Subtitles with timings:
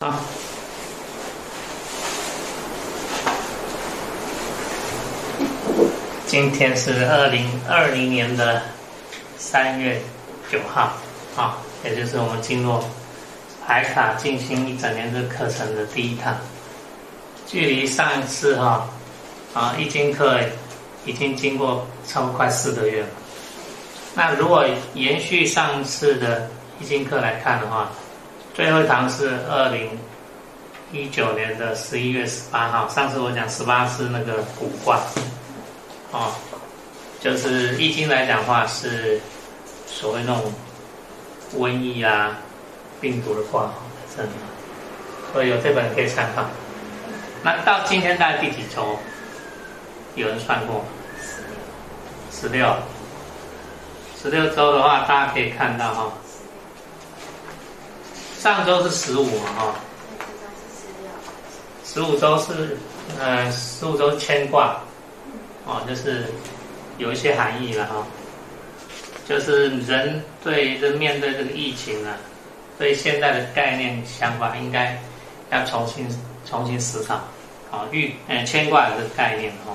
[0.00, 0.14] 好，
[6.24, 8.62] 今天是二零二零年的
[9.36, 10.00] 三月
[10.52, 10.92] 九号，
[11.36, 12.88] 啊，也就是我们经络
[13.66, 16.36] 牌卡进行一整年的课程的第一堂。
[17.44, 18.88] 距离上一次哈，
[19.52, 20.38] 啊，易经课
[21.04, 23.08] 已经经过差不多快四个月了。
[24.14, 27.90] 那如果延续上次的易经课来看的话，
[28.58, 29.88] 最后一堂是二零
[30.90, 32.88] 一九年的十一月十八号。
[32.88, 34.98] 上次我讲十八是那个古卦，
[36.10, 36.34] 哦，
[37.20, 39.20] 就是易经来讲的话是
[39.86, 40.52] 所谓那种
[41.56, 42.36] 瘟疫啊、
[43.00, 43.70] 病毒的卦，
[44.16, 44.32] 真的，
[45.32, 46.44] 所以有这本可以参考。
[47.44, 48.98] 那到今天大概第几周？
[50.16, 50.84] 有人算过？
[52.32, 52.74] 十六。
[54.20, 56.12] 十六周的话，大家可以看到哈。
[58.38, 59.74] 上周是十五嘛，哈，
[61.84, 62.76] 十五周是，
[63.18, 64.80] 呃，十五周牵挂，
[65.66, 66.26] 哦，就是
[66.98, 68.06] 有一些含义了哈，
[69.28, 72.16] 就是人对人面对这个疫情啊，
[72.78, 74.96] 对现在的概念想法应该
[75.50, 76.08] 要重新
[76.46, 77.14] 重新思考，
[77.72, 79.74] 啊，预呃牵挂的这个概念哈，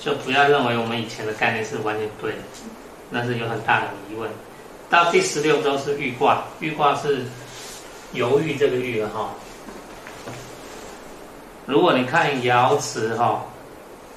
[0.00, 2.38] 就不要认为我们以前的概念是完全对的，
[3.08, 4.30] 那是有很大的疑问。
[4.90, 7.24] 到第十六周是豫卦，豫卦是。
[8.12, 9.30] 犹豫这个豫了哈，
[11.64, 13.44] 如果你看爻辞哈，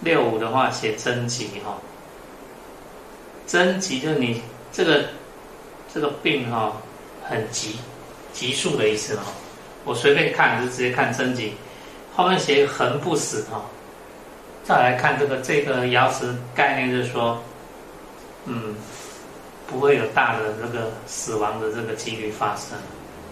[0.02, 1.78] 六五的话写贞吉哈，
[3.48, 5.06] 贞吉就是你这个
[5.94, 6.74] 这个病哈
[7.24, 7.78] 很急，
[8.34, 9.24] 急速的意思哈。
[9.86, 11.54] 我随便看就直接看贞吉，
[12.16, 13.62] 后面写恒不死哈。
[14.64, 17.42] 再来看这个这个爻辞概念就是说，
[18.46, 18.76] 嗯，
[19.68, 22.78] 不会有大的这个死亡的这个几率发生。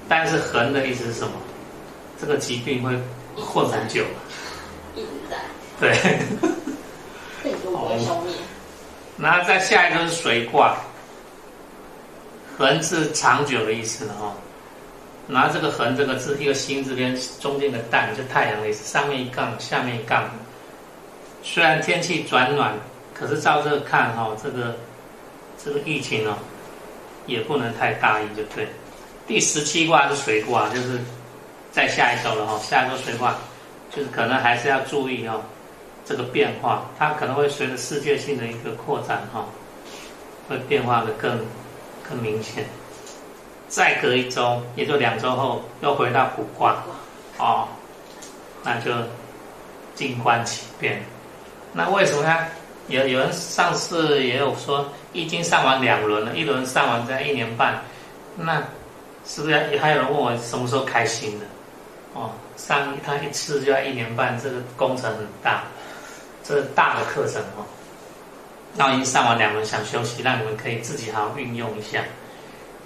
[0.08, 1.34] 但是“横”的意思是什么？
[2.20, 2.92] 这个疾病会
[3.36, 4.04] 混很久。
[4.96, 5.38] 一直在。
[5.80, 5.92] 对。
[7.66, 8.26] 哦。
[9.18, 10.78] 然后再下一个是水卦
[12.58, 14.34] ，“横”是长久的意思了哈。
[15.26, 20.30] 拿这个“横”这个字，一个心字边中间的“蛋”就太阳的意思，上面一杠，下面一杠。
[21.42, 22.74] 虽然天气转暖，
[23.14, 24.76] 可是照这个看哈，这个
[25.64, 26.38] 这个疫情哦，
[27.26, 28.68] 也不能太大意，就对。
[29.26, 31.00] 第十七卦是水卦，就是
[31.72, 32.60] 在下一周了哈。
[32.60, 33.34] 下一周水卦，
[33.90, 35.42] 就是可能还是要注意哦，
[36.06, 39.46] 这个变化，它可能会随着世界性的一个扩展哈，
[40.50, 41.40] 会变化的更
[42.08, 42.66] 更明显。
[43.70, 46.84] 再隔一周，也就两周后，又回到卜卦，
[47.38, 47.68] 哦，
[48.62, 48.92] 那就
[49.96, 51.02] 静观其变。
[51.72, 52.38] 那为什么呢？
[52.90, 57.82] 有有人上次也有说，易经上完两轮了，一轮上完在一年半，
[58.36, 58.62] 那。
[59.26, 61.46] 是不是也还有人问我什么时候开新的？
[62.14, 65.64] 哦，上他一次就要一年半，这个工程很大，
[66.44, 67.66] 这个大的课程哦。
[68.76, 72.04] 那我已经上完两轮，想休息，让你们可以自己好好运用一下。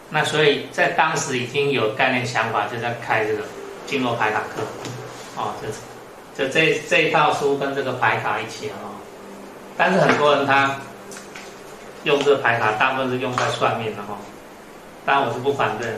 [0.09, 3.43] 那所以在当时已经有概念想法，就在开这个
[3.85, 4.61] 经络牌卡课。
[5.35, 5.53] 哦，
[6.35, 8.95] 这这这这一套书跟这个牌卡一起哦。
[9.77, 10.79] 但是很多人他
[12.03, 14.17] 用这个牌卡，大部分是用在算命的哈。
[15.05, 15.89] 当然我是不反对。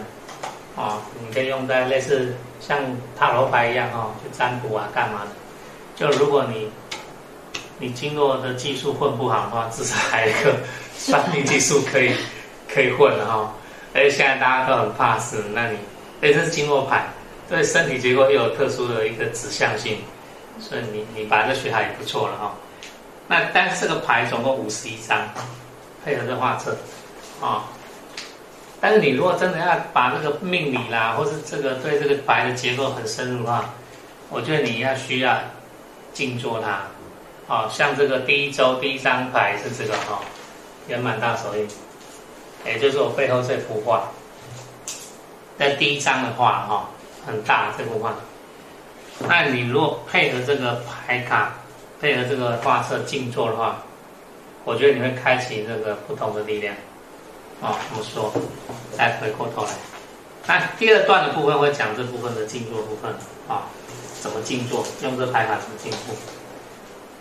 [0.80, 2.80] 哦，你可以用在类似像
[3.18, 5.32] 塔罗牌一样哈，去占卜啊，干嘛的？
[5.98, 6.72] 就如果你
[7.78, 10.56] 你经络的技术混不好的话，至少还有一个
[10.98, 12.16] 算命技术可以
[12.74, 13.54] 可以混的哈。
[13.94, 15.78] 而且现在大家都很怕死，那你，
[16.22, 17.08] 哎，这是经络牌，
[17.50, 19.98] 对身体结构又有特殊的一个指向性，
[20.62, 22.56] 所以你你把这学好也不错了哈。
[23.28, 25.28] 那但是这个牌总共五十一张，
[26.06, 26.78] 配合这画册，
[27.42, 27.66] 啊。
[28.82, 33.66] 但是你如果真的要把那个命理啦，或是这个对这个牌的结构很深入的话，
[34.30, 35.38] 我觉得你要需要
[36.14, 36.82] 静坐它。
[37.48, 40.22] 哦，像这个第一周第一张牌是这个哈，
[40.88, 41.68] 圆满大手印，
[42.66, 44.04] 也就是我背后这幅画。
[45.58, 46.90] 在第一张的话哈，
[47.26, 48.14] 很大这幅画。
[49.28, 51.54] 那你如果配合这个牌卡，
[52.00, 53.84] 配合这个画册静坐的话，
[54.64, 56.74] 我觉得你会开启这个不同的力量。
[57.62, 58.32] 哦，怎么说？
[58.98, 59.70] 再回过头来，
[60.46, 63.12] 那第二段的部分会讲这部分的静坐部分
[63.48, 63.64] 啊、
[64.22, 64.86] 怎么静坐？
[65.04, 66.16] 用这牌卡怎么静坐？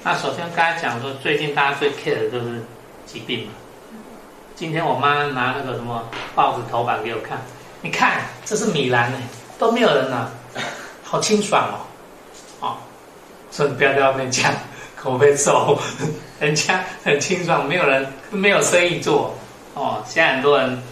[0.02, 2.62] 那首先刚才讲说，最近大家最 care 的就是
[3.06, 3.52] 疾病嘛。
[4.54, 7.38] 今天我妈拿那个什么报纸头版给我看，
[7.80, 9.18] 你看这是米兰呢，
[9.58, 10.32] 都没有人了，
[11.04, 11.76] 好清爽哦。
[12.60, 12.76] 哦，
[13.52, 14.52] 所以不要在外面讲，
[14.96, 15.78] 口碑臭，
[16.40, 19.32] 人家很清爽，没有人，没有生意做。
[19.78, 20.82] 哦，现在很多人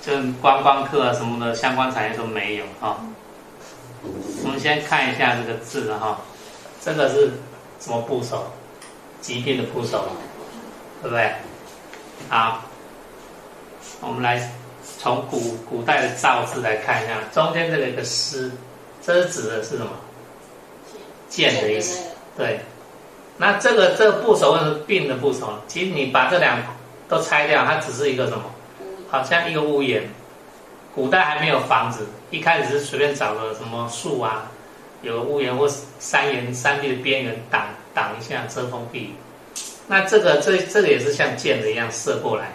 [0.00, 2.96] 就观光客啊什么的相关产业都没有啊、哦。
[4.42, 6.18] 我们先看一下这个字了哈，
[6.80, 7.30] 这个是
[7.78, 8.50] 什么部首？
[9.20, 10.08] 疾病的部首，
[11.02, 11.30] 对不对？
[12.28, 12.62] 好，
[14.00, 14.50] 我们来
[14.98, 15.38] 从古
[15.68, 18.50] 古代的造字来看一下，中间这个一个师，
[19.02, 19.90] 这是指的是什么？
[21.28, 22.02] 剑的意思。
[22.36, 22.60] 对，
[23.36, 26.58] 那这个这个部首是病的部首，其实你把这两
[27.12, 28.44] 都拆掉，它只是一个什么？
[29.10, 30.02] 好像一个屋檐。
[30.94, 34.50] 古代还没有房子，一开始是随便找个什么树啊，
[35.02, 35.68] 有个屋檐或
[35.98, 39.10] 山岩山壁的边缘挡挡一下遮风避雨。
[39.86, 42.52] 那这个这这个也是像箭的一样射过来，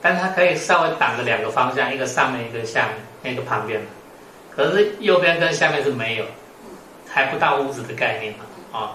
[0.00, 2.88] 但它可以稍微挡着两个方向，一个上面一个下
[3.22, 3.80] 面，一个旁边。
[4.54, 6.24] 可是右边跟下面是没有，
[7.08, 8.90] 还不到屋子的概念嘛，啊、哦，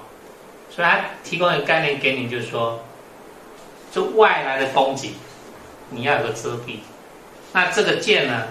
[0.69, 2.79] 所以它提供一个概念给你，就是说，
[3.97, 5.15] 就外来的攻击，
[5.89, 6.81] 你要有个遮蔽。
[7.51, 8.43] 那这个箭呢？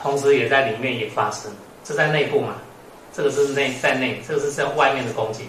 [0.00, 1.52] 同时也在里面也发生，
[1.84, 2.54] 这在内部嘛？
[3.12, 5.48] 这个是内在内，这个是在外面的攻击。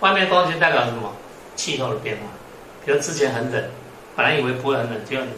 [0.00, 1.12] 外面的攻击代表什么？
[1.56, 2.22] 气候的变化。
[2.86, 3.62] 比如之前很冷，
[4.16, 5.32] 本来以为不会很冷，结果你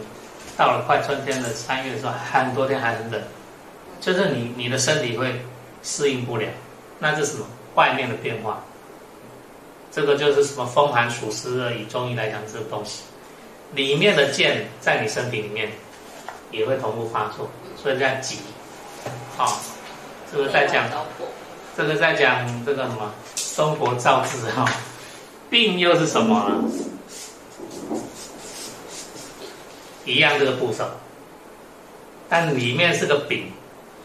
[0.55, 3.21] 到了快春天的三月的时候，很多天还很冷，
[3.99, 5.41] 就是你你的身体会
[5.83, 6.47] 适应不了。
[6.99, 7.45] 那这是什么？
[7.75, 8.63] 外面的变化。
[9.93, 10.65] 这个就是什么？
[10.65, 13.03] 风寒暑湿热，以中医来讲，这个东西
[13.73, 15.69] 里面的剑在你身体里面
[16.51, 17.49] 也会同步发作。
[17.81, 18.37] 所以这样急，
[19.37, 19.53] 好、哦，
[20.31, 20.89] 这个在讲，
[21.77, 23.13] 这个在讲这个什么
[23.55, 24.65] 中国造字哈，
[25.49, 26.63] 病又是什么呢？
[30.05, 30.89] 一样这个部首，
[32.29, 33.51] 但里面是个丙，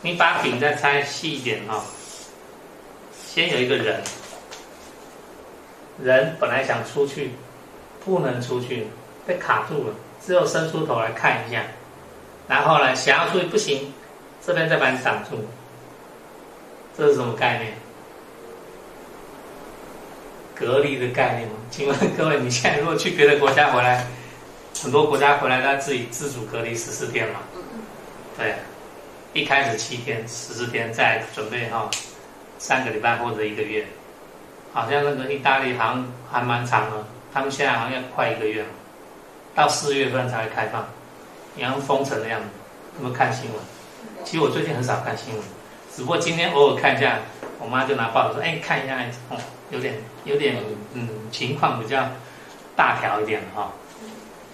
[0.02, 1.82] 你把丙再拆细一点哈、哦，
[3.26, 4.02] 先有一个人，
[6.02, 7.30] 人本来想出去，
[8.04, 8.86] 不能出去，
[9.26, 11.62] 被卡住了，只有伸出头来看一下。
[12.48, 13.92] 然后呢，想要出去不行，
[14.44, 15.36] 这边再把你挡住，
[16.96, 17.72] 这是什么概念？
[20.54, 21.54] 隔离的概念吗？
[21.70, 24.06] 请问各位，你现在如果去别的国家回来，
[24.82, 27.40] 很多国家回来，他自己自主隔离十四天嘛？
[28.36, 28.54] 对，
[29.34, 31.90] 一开始七天、十四天，再准备哈、哦，
[32.58, 33.86] 三个礼拜或者一个月，
[34.72, 38.68] 好像那个意大利好像还蛮长的，他们现在好像要快一个月了，
[39.54, 40.86] 到四月份才会开放。
[41.56, 42.46] 然像封城的样子，
[42.96, 43.60] 有没有看新闻？
[44.24, 45.42] 其实我最近很少看新闻，
[45.94, 47.18] 只不过今天偶尔看一下。
[47.60, 48.96] 我妈就拿报纸说：“哎，看一下，
[49.30, 49.36] 哦，
[49.70, 50.54] 有点有点
[50.92, 52.06] 嗯，情况比较
[52.76, 53.72] 大条一点哈、哦。”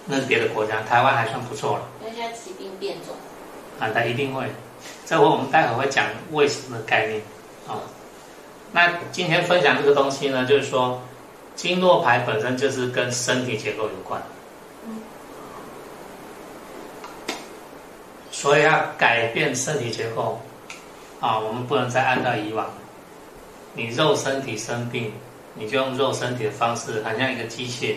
[0.08, 1.82] 那是别的国家，台湾还算不错了。
[2.00, 3.14] 因为现在疾病变种。
[3.78, 4.46] 啊，它一定会。
[5.04, 7.20] 这会我们待会会讲为什么的概念
[7.68, 7.80] 啊、哦。
[8.74, 11.00] 那今天分享这个东西呢，就是说
[11.54, 14.20] 经络牌本身就是跟身体结构有关。
[18.32, 20.40] 所以要改变身体结构，
[21.20, 22.68] 啊，我们不能再按照以往，
[23.74, 25.12] 你肉身体生病，
[25.54, 27.94] 你就用肉身体的方式，好像一个机械，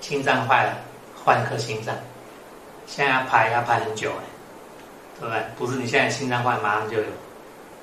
[0.00, 0.78] 心脏坏了，
[1.14, 1.94] 换一颗心脏，
[2.88, 4.24] 现在要排要排很久哎，
[5.20, 5.44] 对不对？
[5.56, 7.04] 不是你现在心脏坏马上就有，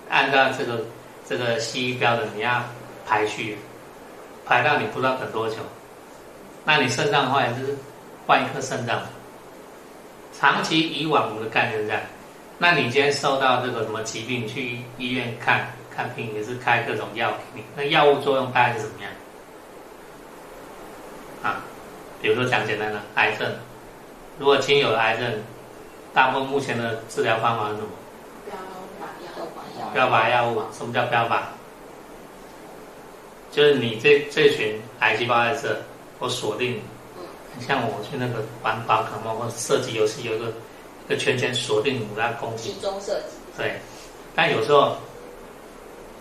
[0.10, 0.84] 按照这个
[1.28, 2.64] 这个西医标准，你要
[3.06, 3.58] 排序，
[4.46, 5.56] 排到你不知道等多久，
[6.64, 7.76] 那你肾脏坏就是
[8.28, 9.02] 换一颗肾脏。
[10.38, 12.02] 长期以往，我们的概念是这样。
[12.58, 17.64] 那你今天受到这个什么疾病，去医院看看病，也是开各种药给你。
[17.76, 19.12] 那药物作用大概是怎么样？
[21.42, 21.64] 啊，
[22.22, 23.52] 比如说讲简单的癌症，
[24.38, 25.34] 如果亲友的癌症，
[26.14, 27.90] 大部分目前的治疗方法是什么？
[29.96, 30.62] 标靶药物。
[30.78, 31.40] 什么叫标靶？
[33.50, 35.78] 就是你这这群癌细胞在这，
[36.20, 36.82] 我锁定你。
[37.66, 40.52] 像我去那个玩宝可梦或者射击游戏，有一个
[41.06, 42.74] 一个圈圈锁定你来攻击。
[42.74, 43.38] 集中射击。
[43.56, 43.80] 对，
[44.36, 44.98] 但有时候，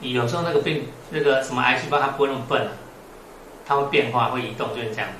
[0.01, 2.71] 有时候那个病那个什么癌细胞它不会那么笨啊，
[3.67, 5.11] 它会变化会移动，就是这样。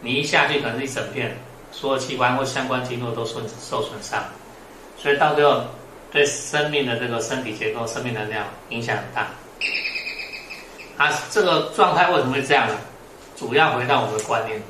[0.00, 1.36] 你一下去可能是一整片，
[1.72, 4.22] 所有器官或相关经络都受受损伤，
[4.96, 5.64] 所以到最后
[6.10, 9.28] 对生命的这个身体结构、生命能量影响很大。
[10.96, 12.74] 啊，这个状态为什么会这样呢？
[13.36, 14.62] 主要回到我们的观念。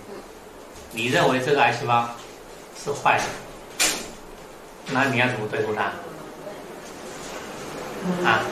[0.91, 2.09] 你认为这个癌细胞
[2.83, 3.25] 是坏的，
[4.87, 5.83] 那你要怎么对付它？
[8.29, 8.43] 啊？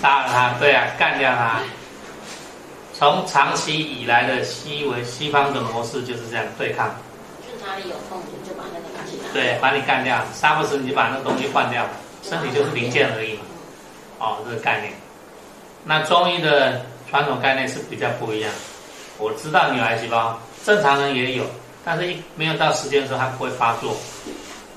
[0.00, 1.62] 杀了它，对啊，干掉它。
[2.96, 6.94] 从长期以来的西为西方的模式就是这样对抗。
[7.42, 8.53] 就哪里有痛就。
[9.34, 11.84] 对，把你干掉，杀不死你就把那个东西换掉，
[12.22, 13.40] 身体就是零件而已嘛。
[14.20, 14.92] 哦，这个概念。
[15.82, 18.50] 那中医的传统概念是比较不一样。
[19.18, 21.44] 我知道你有癌细胞，正常人也有，
[21.84, 23.96] 但是一没有到时间的时候，它不会发作。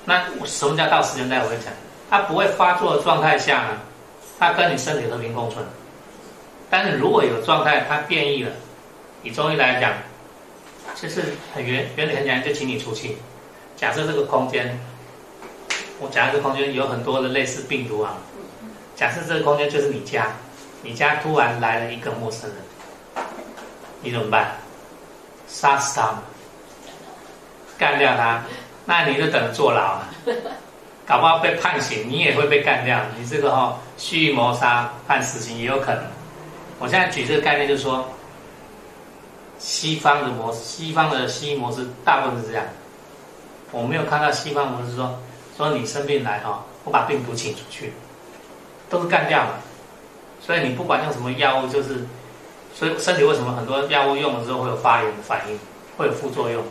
[0.04, 1.38] 那什么叫到时间带？
[1.44, 1.72] 我跟你讲，
[2.10, 3.78] 它不会发作的状态下呢，
[4.40, 5.64] 它跟你身体和平共存。
[6.70, 8.52] 但是如果有状态它变异了，
[9.22, 9.94] 以中医来讲，
[10.96, 11.24] 就是
[11.54, 13.18] 很原原理很简单，就请你出气。
[13.78, 14.78] 假设这个空间，
[16.00, 18.18] 我假设这个空间有很多的类似病毒啊。
[18.96, 20.30] 假设这个空间就是你家，
[20.82, 23.26] 你家突然来了一个陌生人，
[24.02, 24.58] 你怎么办？
[25.48, 26.24] 杀死他吗？
[27.78, 28.44] 干掉他？
[28.86, 30.10] 那你就等着坐牢啊！
[31.06, 33.00] 搞不好被判刑，你也会被干掉。
[33.18, 36.04] 你这个哦，蓄意谋杀判死刑也有可能。
[36.80, 38.10] 我现在举这个概念，就是说，
[39.60, 42.66] 西方的模式，西方的西医模式大部分是这样。
[43.72, 45.20] 我没有看到西方模式说，
[45.56, 47.94] 说你生病来哈，我把病毒请出去，
[48.90, 49.60] 都是干掉了。
[50.40, 52.06] 所以你不管用什么药物，就是，
[52.74, 55.60] 所以身体为什么很多药物用了之后会有发炎的反应，
[55.98, 56.64] 会有副作用？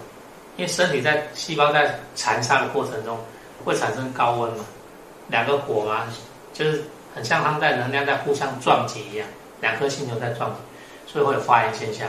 [0.56, 3.18] 因为身体在细胞在残杀的过程中
[3.64, 4.64] 会产生高温嘛，
[5.28, 6.04] 两个火嘛，
[6.54, 6.84] 就是
[7.14, 9.26] 很像他们在能量在互相撞击一样。
[9.62, 10.56] 两颗星球在撞击，
[11.10, 12.06] 所以会有发炎现象。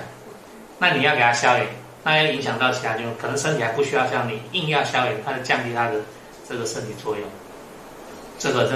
[0.78, 1.66] 那你要给它消炎，
[2.08, 5.96] 那要影响到其他，就可能身体还不需要消炎，你硬要消炎，它就降低它的
[6.48, 7.28] 这个身体作用。
[8.40, 8.76] 这个这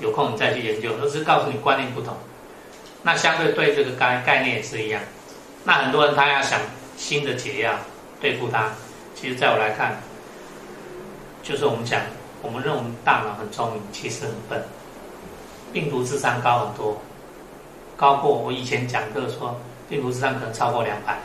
[0.00, 2.14] 有空你再去研究，都是告诉你观念不同。
[3.02, 5.00] 那相对对这个概概念也是一样。
[5.64, 6.60] 那很多人他要想
[6.98, 7.74] 新的解药
[8.20, 8.68] 对付它，
[9.14, 9.96] 其实在我来看，
[11.42, 11.98] 就是我们讲，
[12.42, 14.62] 我们认为大脑很聪明，其实很笨，
[15.72, 17.00] 病毒智商高很多。
[17.96, 19.58] 高过我以前讲课说，
[19.88, 21.18] 病毒智商可能超过两百。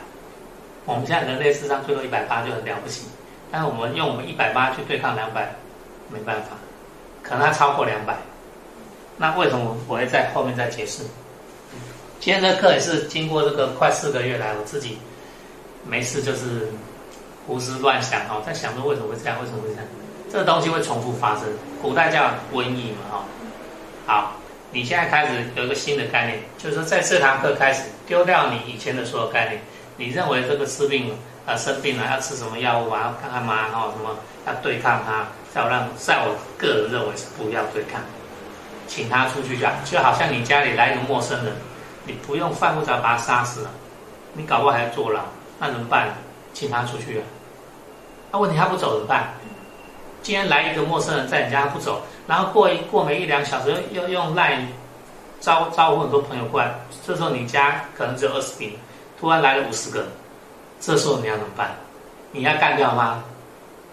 [0.84, 3.06] 我们现在人类智商最多一百八就很了不起，
[3.50, 5.50] 但是我们用我们一百八去对抗两百，
[6.10, 6.50] 没办法，
[7.22, 8.16] 可能它超过两百。
[9.16, 11.02] 那为什么我会在后面再解释？
[12.20, 14.98] 今天这课也是经过这个快四个月来，我自己
[15.86, 16.68] 没事就是
[17.46, 19.84] 胡思乱想哈，在想说为什么会这样，为什么会这样？
[20.30, 21.44] 这个东西会重复发生，
[21.80, 23.24] 古代叫瘟疫嘛哈。
[24.06, 24.32] 好。
[24.72, 29.62] 你现在开始有一个新的概念，就是说在这堂课开始丢掉你以前的所有概念。
[29.96, 31.10] 你认为这个治病
[31.46, 33.16] 啊、呃、生病了要吃什么药物啊？
[33.20, 33.68] 看看嘛？
[33.70, 35.26] 然后什么要对抗他？
[35.54, 38.00] 在我让，在我个人认为是不要对抗，
[38.88, 41.54] 请他出去就好，就好像你家里来一个陌生人，
[42.06, 43.70] 你不用犯不着把他杀死了，
[44.32, 45.20] 你搞不好还要坐牢，
[45.60, 46.08] 那怎么办？
[46.52, 47.24] 请他出去啊。
[48.32, 49.34] 那问题他不走怎么办？
[50.22, 52.02] 今天来一个陌生人在你家不走。
[52.26, 54.66] 然后过一过没一两小时，又又用赖
[55.38, 56.74] 招招呼很多朋友过来，
[57.06, 58.76] 这时候你家可能只有二十平，
[59.24, 60.06] 突然来了五十个，
[60.78, 61.74] 这时候你要怎么办？
[62.30, 63.24] 你要干掉吗？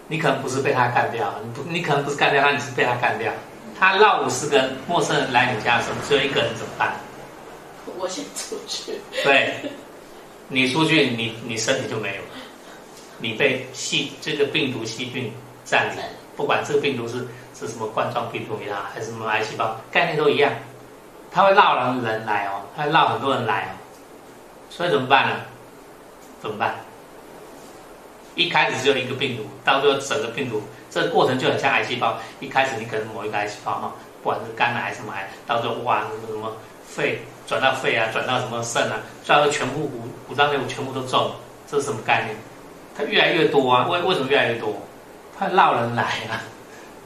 [0.06, 3.32] 你可能不是被他干掉，你不你可能不是干掉他，你是被他干掉。
[3.80, 6.92] 他绕五十个陌生人来你家的时候，只有一个人怎么办？
[7.96, 8.92] 我先出去。
[9.24, 9.54] 对，
[10.48, 12.22] 你出去，你你身体就没有，
[13.16, 15.32] 你被细这个病毒细菌
[15.64, 16.04] 占领，
[16.36, 17.26] 不管这个病毒是。
[17.54, 20.52] 是什么冠状病毒也好，还是什么癌细胞，概念都一样。
[21.30, 23.70] 它会绕人人来哦，它会绕很多人来哦。
[24.74, 25.36] 所以怎么办呢？
[26.40, 26.74] 怎么办？
[28.34, 32.16] 一开始只有一个病毒，到最后整个病毒，这个过程就很像癌细胞。
[32.40, 41.30] 一开始你可能某一个癌细胞哈，不管是肝癌还是什么癌，到最后哇什么什么肺转到肺啊，转到什么肾啊，最后全部五五脏六腑全部都中。
[41.70, 42.34] 这是什么概念？
[42.96, 43.86] 它越来越多啊？
[43.88, 44.74] 为为什么越来越多？
[45.38, 46.40] 它绕人来啊。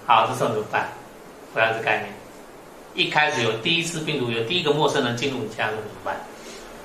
[0.07, 0.89] 好，这时候怎么办？
[1.53, 2.13] 回到这概念，
[2.95, 6.17] 一开始有第一次病毒，有第一个陌生人进入你家，怎么办？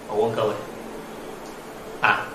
[0.07, 0.53] 我问各位，
[2.01, 2.27] 啊，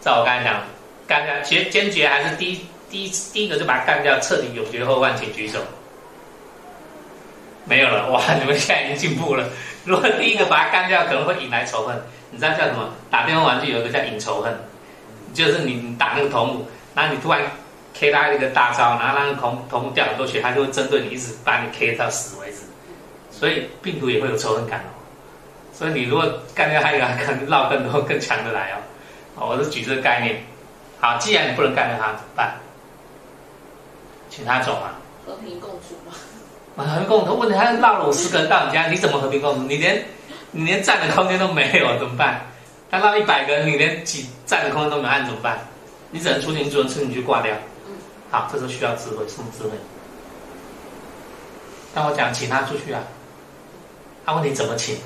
[0.00, 0.62] 照我刚才讲，
[1.06, 5.58] 干掉，决坚决还是第一第一第一个就把它干掉，彻底永绝后患，请举手。
[7.64, 8.22] 没有了，哇！
[8.40, 9.48] 你们现在已经进步了。
[9.84, 12.00] 如果第一个把它干掉，可能会引来仇恨。
[12.30, 12.90] 你知道叫什么？
[13.10, 14.52] 打电话玩具有个叫引仇恨，
[15.32, 17.42] 就是你打那个头目，然后你突然。
[17.94, 22.62] K 他一个大招，然后让头头目掉很多血，他就会针对你，一直把你 K 到死为止。
[23.30, 25.01] 所以病毒也会有仇恨感哦。
[25.72, 26.24] 所以你如果
[26.54, 28.72] 干掉他一个，可能绕更多更强的来
[29.36, 29.48] 哦。
[29.48, 30.44] 我是举这个概念。
[31.00, 32.54] 好，既然你不能干掉他，怎么办？
[34.30, 34.90] 请他走嘛。
[35.26, 36.12] 和平共处嘛。
[36.76, 37.36] 啊，和平共处。
[37.38, 39.62] 问题他绕了五十个人到你家，你怎么和平共处？
[39.62, 40.04] 你连
[40.52, 42.42] 你连站的空间都没有，怎么办？
[42.90, 45.58] 他绕一百个人，你连挤站的空间都没有，你怎么办？
[46.10, 47.54] 你只能出去，你只能出去，你就挂掉。
[48.30, 49.70] 好，这时候需要智慧，什么智慧？
[51.94, 53.02] 那我讲请他出去啊，
[54.24, 54.96] 他问你怎么请？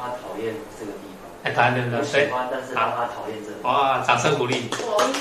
[0.00, 1.28] 让他讨厌这个地方。
[1.44, 2.24] 哎，讨厌对不对？
[2.24, 3.68] 喜欢，但是让他讨厌这个。
[3.68, 4.68] 哇，掌声鼓励！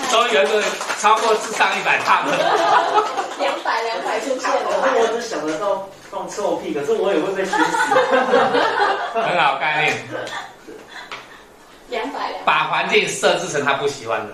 [0.10, 0.64] 终于有一个
[1.00, 2.32] 超过智商一百趴的。
[3.40, 4.68] 两百两百出现了。
[4.72, 7.76] 我只想得到放臭屁，可是我也会被熏死。
[9.20, 9.98] 很好概念。
[11.90, 12.46] 两百两。
[12.46, 14.34] 把环境设置成他不喜欢的。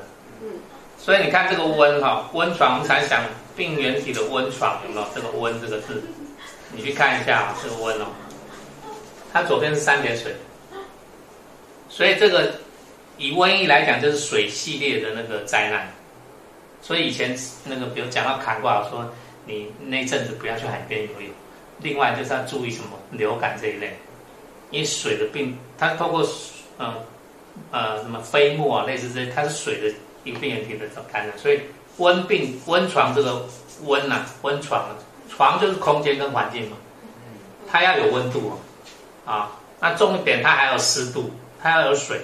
[0.97, 3.21] 所以你看这个温哈，温床，我们常想
[3.55, 6.03] 病原体的温床有没有这个温这个字？
[6.71, 8.05] 你去看一下这个温哦，
[9.35, 10.33] 它左边是三点水，
[11.89, 12.53] 所以这个
[13.17, 15.91] 以瘟疫来讲，就是水系列的那个灾难。
[16.81, 19.11] 所以以前那个，比如讲到坎卦，说
[19.45, 21.29] 你那阵子不要去海边游泳。
[21.81, 23.99] 另外就是要注意什么流感这一类，
[24.71, 26.25] 因为水的病，它透过
[26.77, 26.93] 嗯
[27.71, 31.59] 呃，呃什么飞沫啊，类似这些，它是水的一个病原体的感染，所以
[31.97, 33.45] 温病温床这个
[33.83, 34.95] 温呐、啊，温床
[35.27, 36.77] 床就是空间跟环境嘛，
[37.69, 38.55] 它要有温度啊，
[39.79, 42.22] 那重点它还有湿度，它要有水，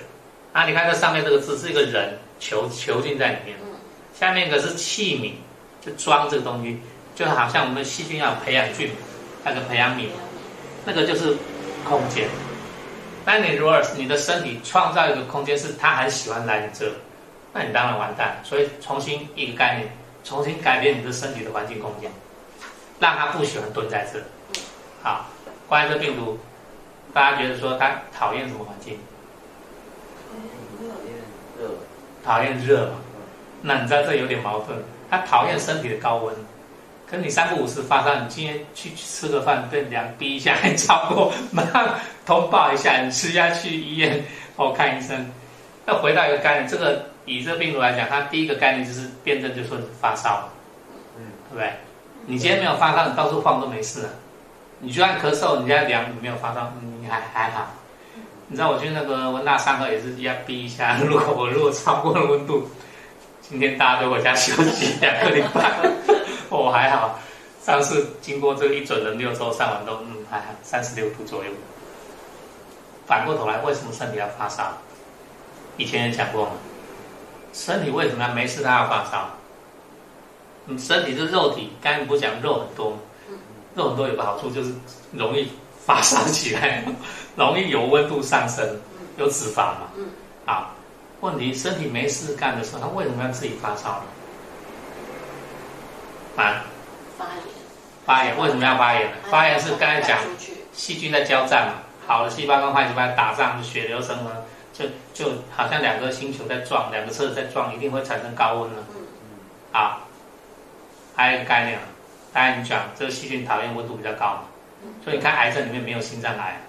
[0.54, 3.58] 啊你看这上面这个字是一个人囚囚禁在里面，
[4.14, 5.34] 下面一个是器皿，
[5.86, 6.80] 就装这个东西，
[7.16, 8.90] 就好像我们细菌要培养菌。
[9.44, 10.06] 那个培养皿，
[10.86, 11.36] 那个就是
[11.84, 12.30] 空间。
[13.26, 16.92] 那你如果你的身体创造一个空间，是他很喜欢来你这，
[17.52, 18.40] 那你当然完蛋。
[18.44, 19.92] 所以重新一个概念，
[20.24, 22.12] 重新改变你的身体的环境空间，
[23.00, 24.20] 让他不喜欢蹲在这。
[25.02, 25.26] 好，
[25.68, 26.38] 关于这病毒，
[27.14, 28.98] 大家觉得说他讨厌什么环境？
[30.80, 31.14] 讨厌
[31.60, 31.70] 热。
[32.24, 32.94] 讨厌热嘛？
[33.62, 34.78] 那你知道这有点矛盾，
[35.10, 36.34] 他讨厌身体的高温。
[37.06, 44.24] 可是你三不五时发烧，你今天去吃个饭被凉逼一下还超过，马上通报一下，你吃下去医院
[44.56, 45.30] 哦看医生。
[45.86, 50.48] 那回到一个概念，这个以这个病毒来讲，它第一个概念就是辨证，就说是发烧，
[51.18, 51.74] 嗯，对不对？
[52.26, 54.10] 你今天没有发烧，你到处晃都没事啊。
[54.82, 57.68] 你就算咳嗽，人家量你没有发烧，你还还好。
[58.48, 62.68] 你知道我去那个温大上课也是要逼一下，如果我如果超过了温度，
[63.42, 65.80] 今天大家都回家休息两个礼拜。
[66.50, 67.20] 我、哦、还好，
[67.64, 71.52] 上次经过这一准人六周上完都嗯还好，三十六度左右。
[73.06, 74.74] 反过头来，为什么身体要发烧？
[75.78, 76.52] 以前也讲过嘛，
[77.54, 79.30] 身体为什么要没事它要发烧？
[80.66, 82.98] 你身体是肉体，刚才不讲肉很多吗，
[83.82, 84.72] 肉很多有个好处就是
[85.12, 85.52] 容易
[85.86, 86.84] 发烧起来，
[87.36, 88.64] 容易有温度上升，
[89.18, 89.90] 有脂肪嘛。
[90.46, 90.72] 啊，
[91.22, 94.04] 问题身体没事干的时候，他为什么要自己发烧
[96.38, 96.44] 呢？
[96.44, 96.64] 啊，
[97.18, 97.44] 发炎，
[98.06, 99.18] 发炎为什么要发炎呢？
[99.30, 100.20] 发炎是刚才讲
[100.72, 101.74] 细菌在交战嘛，
[102.08, 104.32] 好的细胞跟坏细胞打仗，血流成河，
[104.74, 108.84] 就就好像两个星球在撞，两个车子在撞，一定会产生高温了。
[109.72, 110.00] 啊，
[111.16, 111.84] 还有一个概念啊，
[112.34, 114.44] 刚才你讲这个细菌讨厌温度比较高嘛，
[115.04, 116.62] 所以你看癌症里面没有心脏癌，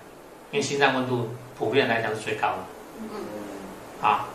[0.51, 2.57] 因为心脏温度普遍来讲是最高的。
[2.99, 3.19] 嗯嗯。
[4.03, 4.27] 啊，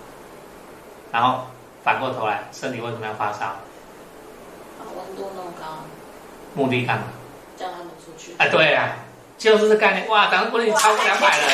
[1.11, 1.47] 然后
[1.83, 3.57] 反过头来，身体为什么要发烧？
[4.95, 5.83] 温度那么高，
[6.53, 7.03] 目的干嘛？
[7.57, 8.31] 叫他们出去。
[8.37, 8.95] 啊，对啊，
[9.37, 10.07] 就是这概念。
[10.07, 11.43] 哇，咱们不是已经超过两百了。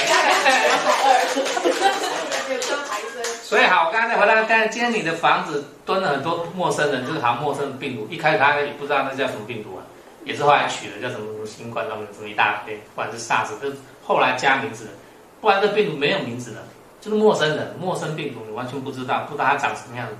[3.53, 8.07] 所以好，我刚才回来，刚才今天你的房子蹲了很多陌生人，就是好像陌生的病毒。
[8.09, 9.85] 一开始他也不知道那叫什么病毒啊，
[10.25, 14.91] 也是后来取的叫什么什么新冠，什么什么一大堆，不管是 SARS，就是后来加名字的。
[15.39, 16.63] 不然这病毒没有名字的，
[16.99, 20.15] 就是陌生人，陌生病毒，你完全不知道，不知道它长什么样子。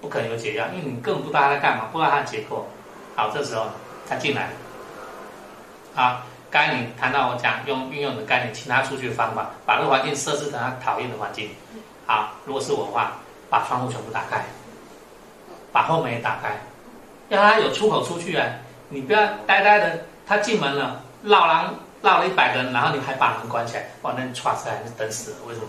[0.00, 2.66] 不可能有解药，因为你根本不知道它在干嘛，不知道它的结构。
[3.14, 3.66] 好，这时候
[4.08, 4.52] 他进来了。
[5.94, 11.50] 好，刚才你谈到我讲用运用的概念，请他出去的方法，把这个环境设置成他讨厌的环境。
[12.10, 13.12] 好，如果是我的话，
[13.48, 14.44] 把窗户全部打开，
[15.70, 16.58] 把后门也打开，
[17.28, 18.48] 让他有出口出去啊！
[18.88, 25.36] 你不要呆呆的，他进门了，绕廊绕了一百个人，然后你还把门关起来，哇，那剉赛还是等死了？
[25.46, 25.68] 为什么？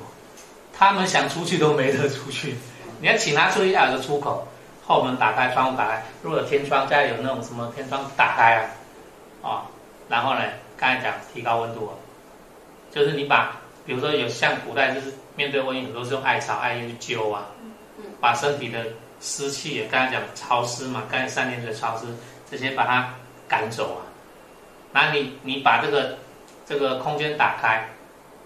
[0.75, 2.55] 他们想出去都没得出去。
[3.01, 4.47] 你要请他出去，要有个出口，
[4.83, 6.03] 后门打开，窗户打开。
[6.23, 8.65] 如果有天窗，家里有那种什么天窗打开啊，
[9.43, 9.61] 啊、哦，
[10.09, 10.41] 然后呢，
[10.75, 11.93] 刚才讲提高温度啊，
[12.91, 17.47] 就是你把，比如说有像古代就是面对瘟疫，很多是用艾草、艾叶去灸啊，
[18.19, 18.85] 把身体的
[19.19, 22.05] 湿气也刚才讲潮湿嘛，刚才三点水潮湿
[22.49, 23.13] 这些把它
[23.47, 24.01] 赶走啊。
[24.91, 26.17] 那你你把这个
[26.65, 27.87] 这个空间打开，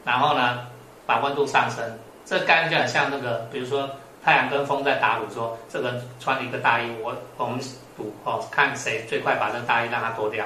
[0.04, 0.68] 然后呢，
[1.06, 3.90] 把温度上升，这干就很像那个，比如说。
[4.26, 7.60] 太阳跟风在打赌，说这个穿了一个大衣，我我们
[7.96, 10.44] 赌哦，看谁最快把这个大衣让他脱掉。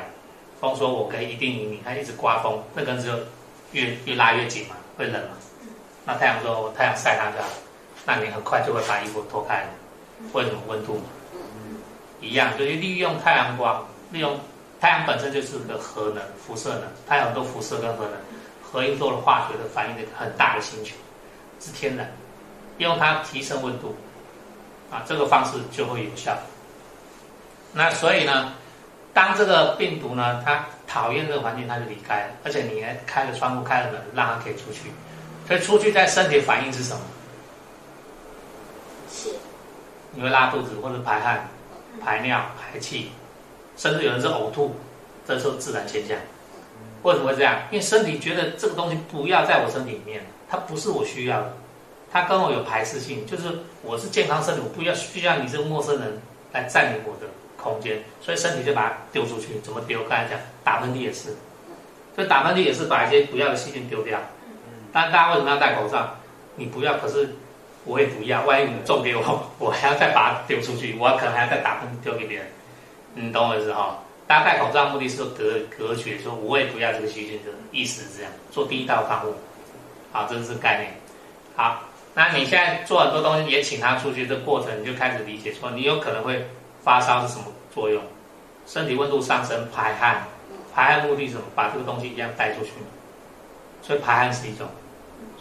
[0.59, 3.09] 风说我可以一定赢你，他一直刮风，那根就
[3.71, 5.29] 越越拉越紧嘛，会冷嘛。
[6.09, 7.49] 那太阳说我太阳晒它就好，
[8.03, 9.67] 那你很快就会把衣服脱开了。
[10.33, 11.03] 为什么温度嘛？
[12.19, 14.35] 一样，就是利用太阳光，利用
[14.81, 18.13] 太阳本身就是个核能、辐射能，它有很多辐射跟核能，
[18.63, 20.95] 核应做了化学的反应的很大的星球，
[21.59, 22.11] 是天然。
[22.79, 23.95] 用它提升温度，
[24.89, 26.35] 啊，这个方式就会有效。
[27.71, 28.53] 那所以呢，
[29.13, 32.31] 当这个病毒呢，它讨厌这个环境，它就离开了。
[32.43, 34.91] 而且你还开了窗户，开了门，让它可以出去。
[35.49, 37.01] 所以出去在身体反应是什么？
[39.09, 39.31] 泄。
[40.11, 41.49] 你会拉肚子或者排汗、
[41.99, 43.09] 排尿、排气，
[43.75, 44.75] 甚至有人是呕吐，
[45.27, 46.15] 这是自然现象。
[47.01, 47.63] 为什么会这样？
[47.71, 51.53] 因为身体觉得这个东西不要在我身体里面，它不是我需要的，
[52.11, 53.45] 它跟我有排斥性，就是
[53.81, 57.25] 我是健康身体，我不要需要你这个陌生人来占领我的
[57.57, 59.59] 空间，所以身体就把它丢出去。
[59.63, 60.03] 怎么丢？
[60.03, 61.35] 刚才讲打喷嚏也是，
[62.13, 64.19] 所以打喷嚏也是把一些不要的细菌丢掉。
[64.91, 66.15] 但大家为什么要戴口罩？
[66.55, 67.35] 你不要，可是
[67.85, 68.43] 我也不要。
[68.43, 72.47] 万一你种给我， 我还要再把它丢出去，我可能还要再打喷丢给别人。
[73.13, 73.97] 你懂我意思哈？
[74.27, 79.33] 大家戴口罩目的是说隔隔绝，说我也不要这个细菌的意思是这样，做第一道防护。
[80.11, 80.93] 好，这是概念。
[81.55, 81.81] 好，
[82.13, 86.45] 那你现在做很多东西，也请他出去，这过程你就开始理解说，你有可能会
[86.83, 88.03] 发烧是什么作用？
[88.67, 90.23] 身体温度上升，排汗，
[90.75, 91.43] 排汗目的是什么？
[91.55, 92.71] 把这个东西一样带出去。
[93.81, 94.67] 所以排汗是一种。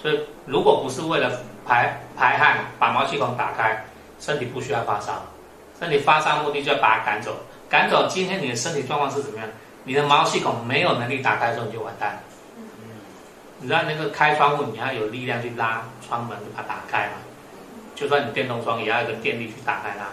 [0.00, 3.84] 所以如果不是为了排排汗，把毛细孔打开，
[4.20, 5.24] 身体不需要发烧。
[5.78, 7.36] 身体发烧目的就要把它赶走。
[7.68, 9.48] 赶走，今天你的身体状况是怎么样？
[9.84, 12.18] 你的毛细孔没有能力打开的时候，你就完蛋。
[13.60, 17.12] 你知道那个开窗户，你要有力量去拉窗门，把它打开嘛。
[17.94, 20.06] 就算你电动窗，也要有个电力去打开它。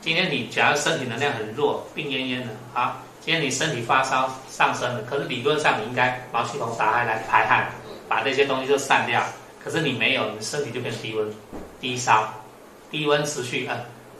[0.00, 7.66] 今天你假如身体能量很弱，病恹恹的，啊，今天你身体发烧上升了，可是理论上你应该毛细孔打开来排汗，
[8.12, 9.24] 把这些东西就散掉。
[9.64, 11.34] 可是你没有，你身体就变低温、
[11.80, 12.28] 低烧、
[12.90, 13.74] 低温持续，呃，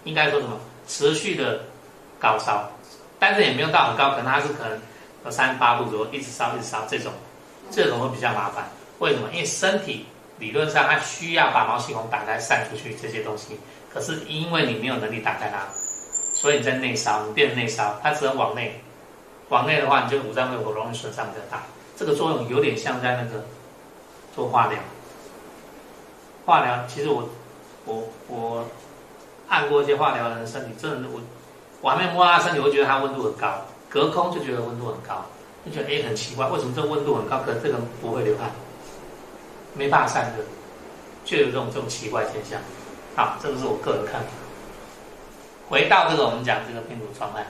[0.05, 0.59] 应该说什么？
[0.89, 1.61] 持续的
[2.19, 2.67] 高烧。
[3.19, 4.79] 但是也没有到很高，可能它是可能
[5.27, 7.13] 有三十八度左右，一直烧一直烧这种，
[7.71, 8.65] 这种会比较麻烦。
[8.99, 9.29] 为什么？
[9.31, 10.07] 因为身体
[10.39, 13.61] 理论上它需要把毛细孔打开散出去这些东西，
[13.93, 15.67] 可是因为你没有能力打开它，
[16.35, 18.81] 所以你在内烧，你变成内烧，它只能往内。
[19.51, 21.63] 往内的话，你就五脏六腑容易损伤比较大。
[21.95, 23.45] 这个作用有点像在那个
[24.35, 24.79] 做化疗。
[26.45, 27.29] 化疗其实我
[27.85, 28.65] 我我
[29.49, 31.21] 按过一些化疗人的身体，真的我。
[31.81, 33.55] 我还没摸他身体，我觉得他温度很高，
[33.89, 35.27] 隔空就觉得温度很高，
[35.67, 38.49] 就觉得哎很奇怪，为什么这温度很高，可是这个不会流汗，
[39.75, 40.45] 没办法散热，
[41.25, 42.61] 就有这种这种奇怪现象。
[43.17, 44.29] 好，这个是我个人看法。
[45.69, 47.45] 回到这个我们讲这个病毒状态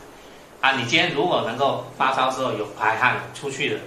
[0.63, 3.81] 啊，你今天如果能够发烧之后有排汗出去了，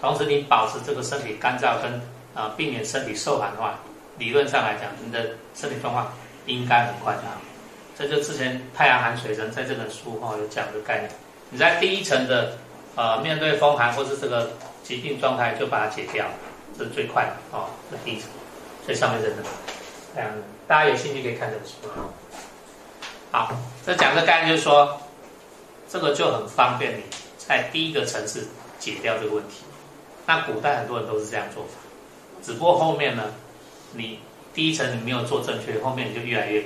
[0.00, 2.00] 同时你保持这个身体干燥跟
[2.34, 3.78] 啊避免身体受寒的话，
[4.18, 6.12] 理论上来讲，你的身体状况
[6.46, 7.36] 应该很快就好。
[7.98, 11.10] 这就之前太阳寒水蒸在这本书哈有讲的概念，
[11.50, 12.56] 你在第一层的
[12.96, 14.50] 呃面对风寒或是这个
[14.82, 16.26] 疾病状态就把它解掉，
[16.78, 18.28] 这是最快的哦，这第一层，
[18.86, 19.36] 最上面这个
[20.14, 20.30] 太阳，
[20.66, 21.74] 大家有兴趣可以看这本书。
[23.30, 23.52] 好，
[23.84, 24.98] 这讲的概念就是说，
[25.88, 27.02] 这个就很方便你
[27.36, 29.62] 在第一个层次解掉这个问题。
[30.26, 31.79] 那古代很多人都是这样做法，
[32.42, 33.24] 只不过后面呢，
[33.92, 34.20] 你
[34.54, 36.64] 第一层你没有做正确，后面你就越来越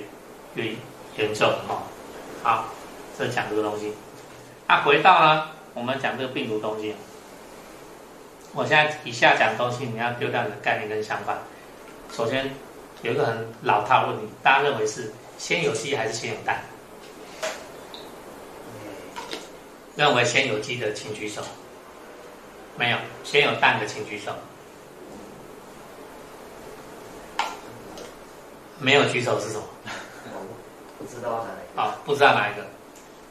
[0.55, 0.75] 越。
[1.17, 1.85] 严重哈，
[2.43, 2.65] 好，
[3.17, 3.93] 这讲这个东西。
[4.67, 6.97] 那回到呢，我们讲这个病毒东西。
[8.53, 11.39] 我现在以下讲东西，你要丢掉你的概念跟想法。
[12.13, 12.51] 首先，
[13.03, 16.65] 有一个很老套的问题，大家认为是先有鸡还是先有蛋？
[19.95, 21.43] 认为先有鸡的请举手。
[22.77, 24.33] 没有，先有蛋的请举手。
[28.79, 29.65] 没有举手是什么？
[30.99, 31.83] 不知道哪一个？
[31.83, 32.65] 哦，不知道哪一个。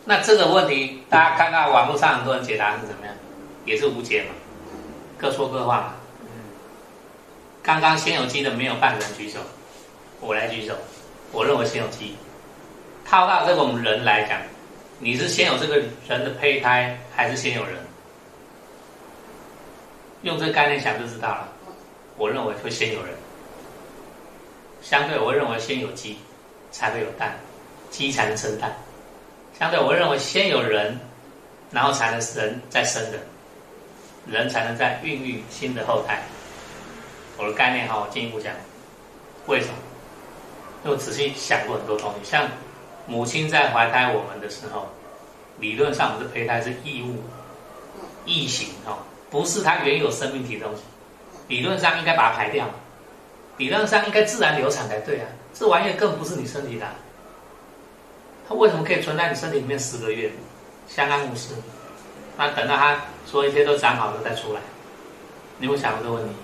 [0.06, 3.15] 那这个问题，大家看到网络上很多人解答是怎么样？
[3.65, 4.29] 也是无解嘛，
[5.17, 5.93] 各说各话嘛。
[7.62, 9.39] 刚刚先有鸡的没有半个人举手，
[10.19, 10.75] 我来举手。
[11.32, 12.15] 我认为先有鸡。
[13.06, 14.39] 套到这个我们人来讲，
[14.99, 15.77] 你是先有这个
[16.08, 17.75] 人的胚胎，还是先有人？
[20.23, 21.47] 用这个概念想就知道了。
[22.17, 23.13] 我认为会先有人。
[24.84, 26.19] 相对，我认为先有鸡，
[26.72, 27.34] 才会有蛋。
[27.89, 28.74] 鸡才能生蛋，
[29.60, 31.00] 相对我认为先有人，
[31.69, 33.19] 然后才能人再生的，
[34.26, 36.24] 人才能再孕育新的后代。
[37.38, 38.52] 我的概念哈，我进一步讲，
[39.46, 39.74] 为什么？
[40.84, 42.48] 因为我仔细想过很多东西，像
[43.06, 44.89] 母亲在怀胎我们的时候，
[45.60, 47.22] 理论上我们的胚胎是异物、
[48.26, 48.98] 异形哈，
[49.30, 50.82] 不是它原有生命体的东西，
[51.48, 52.67] 理论上应该把它排掉，
[53.57, 56.85] 理论上应该自然流产才对啊，这玩意儿更不是你身体的。
[58.47, 60.31] 它为什么可以存在你身体里面十个月，
[60.87, 61.53] 相安无事？
[62.37, 64.59] 那等到它所有一切都长好了再出来，
[65.59, 66.35] 你有想过这个问题？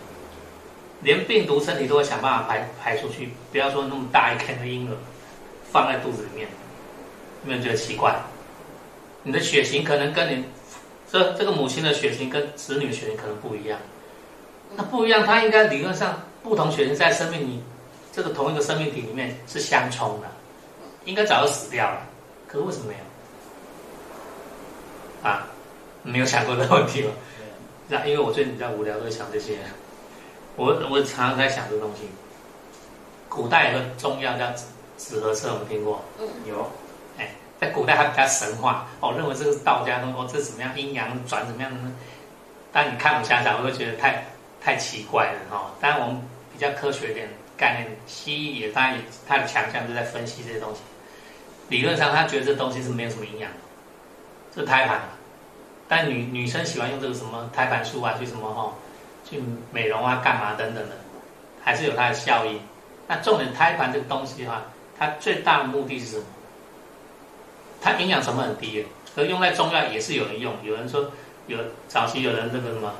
[1.01, 4.95] 连病毒身体都会想办法排排出去，不要说那么大一颗的婴儿
[5.71, 6.47] 放在肚子里面，
[7.43, 8.15] 有没有觉得奇怪？
[9.23, 10.45] 你的血型可能跟你
[11.11, 13.79] 这这个母亲的血型跟子女的血型可能不一样，
[14.75, 17.63] 那不一样，它应该理论上不同血型在生命里
[18.11, 20.27] 这个同一个生命体里面是相冲的。
[21.05, 22.01] 应该早就死掉了，
[22.47, 22.99] 可是为什么没有？
[25.29, 25.47] 啊，
[26.03, 27.11] 没有想过这个问题吗？
[27.87, 29.57] 那因为我最近比较无聊，都会想这些。
[30.55, 32.09] 我我常常在想这个东西。
[33.27, 34.45] 古代有个中药叫
[34.97, 36.03] 紫河车，我们听过？
[36.19, 36.69] 嗯，有。
[37.17, 41.91] 哎，在古代它比较神话，哦，认为这个是道家东西，哦，这怎么样阴阳转怎么样呢？
[42.71, 44.25] 但你看我想想，我会觉得太
[44.61, 50.81] 太奇怪了哈、当然我们比较科学一点概念，西医也当然也它的强项就在分析这些东西。
[51.69, 53.49] 理论上他觉得这东西是没有什么营养，
[54.55, 55.01] 这胎盘。
[55.87, 58.73] 但女女生喜欢用这个什么胎盘素啊，去什么哈、
[59.27, 59.41] 去
[59.71, 60.95] 美容啊，干嘛等等的，
[61.63, 62.59] 还是有它的效益。
[63.07, 64.63] 那重点胎盘这个东西的话，
[64.97, 66.23] 它最大的目的是什么？
[67.81, 70.53] 它营养成分很低，可是用在中药也是有人用。
[70.63, 71.11] 有人说
[71.47, 72.93] 有早期有人这个什么，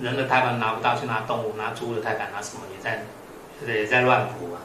[0.00, 3.02] 人的胎盘拿不到，去拿动物，拿猪的胎盘，拿什么也在，
[3.66, 4.60] 也在乱补啊。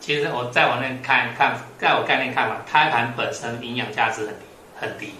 [0.00, 4.44] 其实我再往那看看，在我概念看法，胎盘本身营养价值很低
[4.78, 5.14] 很低。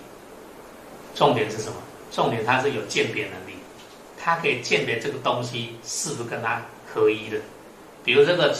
[1.15, 1.77] 重点是什么？
[2.11, 3.57] 重点它是有鉴别能力，
[4.21, 7.39] 它可以鉴别这个东西是不是跟它合一的。
[8.05, 8.55] 比如这个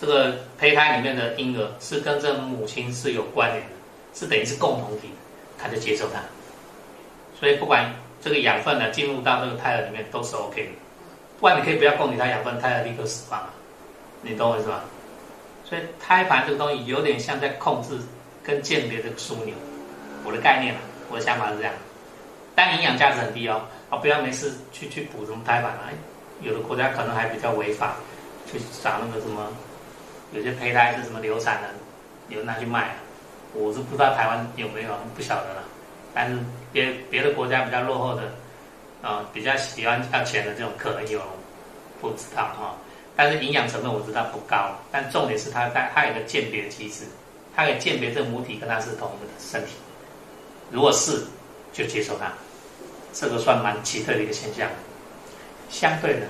[0.00, 3.68] 这个胚胎里面的婴儿是跟这母亲是有关联的，
[4.12, 5.10] 是等于是共同体，
[5.56, 6.20] 它就接受它。
[7.38, 7.92] 所以不管
[8.24, 10.70] 这个养分呢进入到这个胎儿里面都是 OK 的。
[11.38, 13.38] 不然你可以不要供给它养分，胎儿立刻死亡，
[14.22, 14.80] 你懂我意思吗？
[15.62, 17.98] 所以胎盘这个东西有点像在控制
[18.42, 19.54] 跟鉴别这个枢纽，
[20.24, 20.80] 我的概念啊。
[21.10, 21.72] 我的想法是这样，
[22.54, 23.60] 但营养价值很低哦，
[23.90, 25.92] 啊，不要没事去去补什么胎盘啊，
[26.40, 27.96] 有的国家可能还比较违法，
[28.50, 29.46] 去找那个什么，
[30.32, 31.68] 有些胚胎是什么流产的，
[32.30, 32.96] 有人拿去卖啊，
[33.52, 35.63] 我是不知道台湾有没有，不晓得了。
[36.14, 36.38] 但是
[36.72, 38.22] 别别的国家比较落后的，
[39.02, 41.20] 啊、比较喜欢要钱的这种可能有，
[42.00, 42.76] 不知道哈。
[43.16, 47.04] 但是营养成分我知道不高，但重点是它在它有个鉴别机制，
[47.54, 49.72] 它可以鉴别这母体跟它是同一个身体。
[50.70, 51.24] 如果是，
[51.72, 52.32] 就接受它，
[53.12, 54.68] 这个算蛮奇特的一个现象。
[55.68, 56.26] 相对的，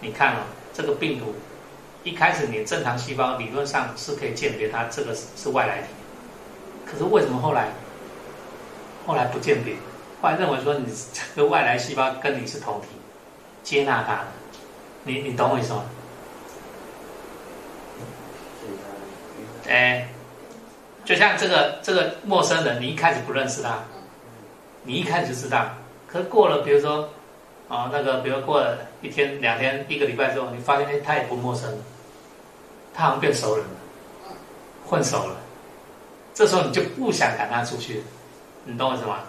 [0.00, 0.40] 你看哦，
[0.72, 1.34] 这个病毒
[2.04, 5.88] 一开始你正常细胞理论上是可以鉴别它这个是外来体，
[6.86, 7.68] 可是为什么后来
[9.08, 9.74] 后来不鉴别？
[10.22, 10.86] 后来认为说你
[11.34, 12.86] 这个外来细胞跟你是同体，
[13.64, 14.24] 接纳它的，
[15.02, 15.84] 你你懂我意思吗？
[19.66, 20.06] 哎。
[21.04, 23.78] 就像这个这个陌生人，你一开始不认识他，
[24.82, 25.70] 你一开始就知道，
[26.06, 27.08] 可是过了，比如说，
[27.66, 31.78] 啊、哦，那个，比如过了一天、两天、一个礼拜之后，你发现，哎，他也不陌生了，
[32.92, 33.70] 他好像变熟人了，
[34.86, 35.36] 混熟了，
[36.34, 38.02] 这时候你就不想赶他出去，
[38.68, 39.20] 你懂我意思吗？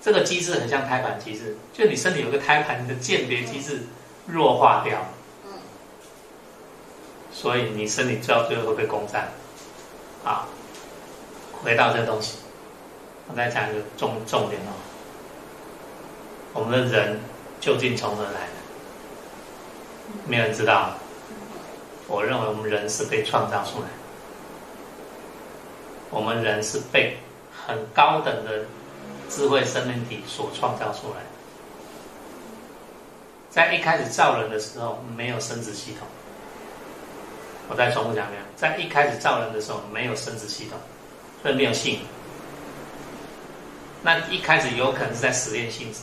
[0.00, 3.82] 这个机制很像胎盘机制，就你身体有个胎盘，你的鉴别机制
[4.26, 4.98] 弱化掉，
[7.30, 9.28] 所以你身体最后最后会被攻占，
[10.24, 10.48] 啊。
[11.60, 12.38] 回到这东西，
[13.28, 14.72] 我再讲一个重重点哦。
[16.54, 17.18] 我们的人
[17.60, 18.48] 究竟从何来？
[20.26, 20.94] 没有人知道。
[22.06, 23.88] 我认为我们人是被创造出来。
[26.10, 27.18] 我们人是被
[27.66, 28.64] 很高等的
[29.28, 31.22] 智慧生命体所创造出来。
[33.50, 36.06] 在一开始造人的时候，没有生殖系统。
[37.68, 40.78] 我再重复讲一遍，在一开始造人的时候，没有生殖系统。
[41.40, 42.00] 所以没有性，
[44.02, 46.00] 那一开始有可能是在实验性质，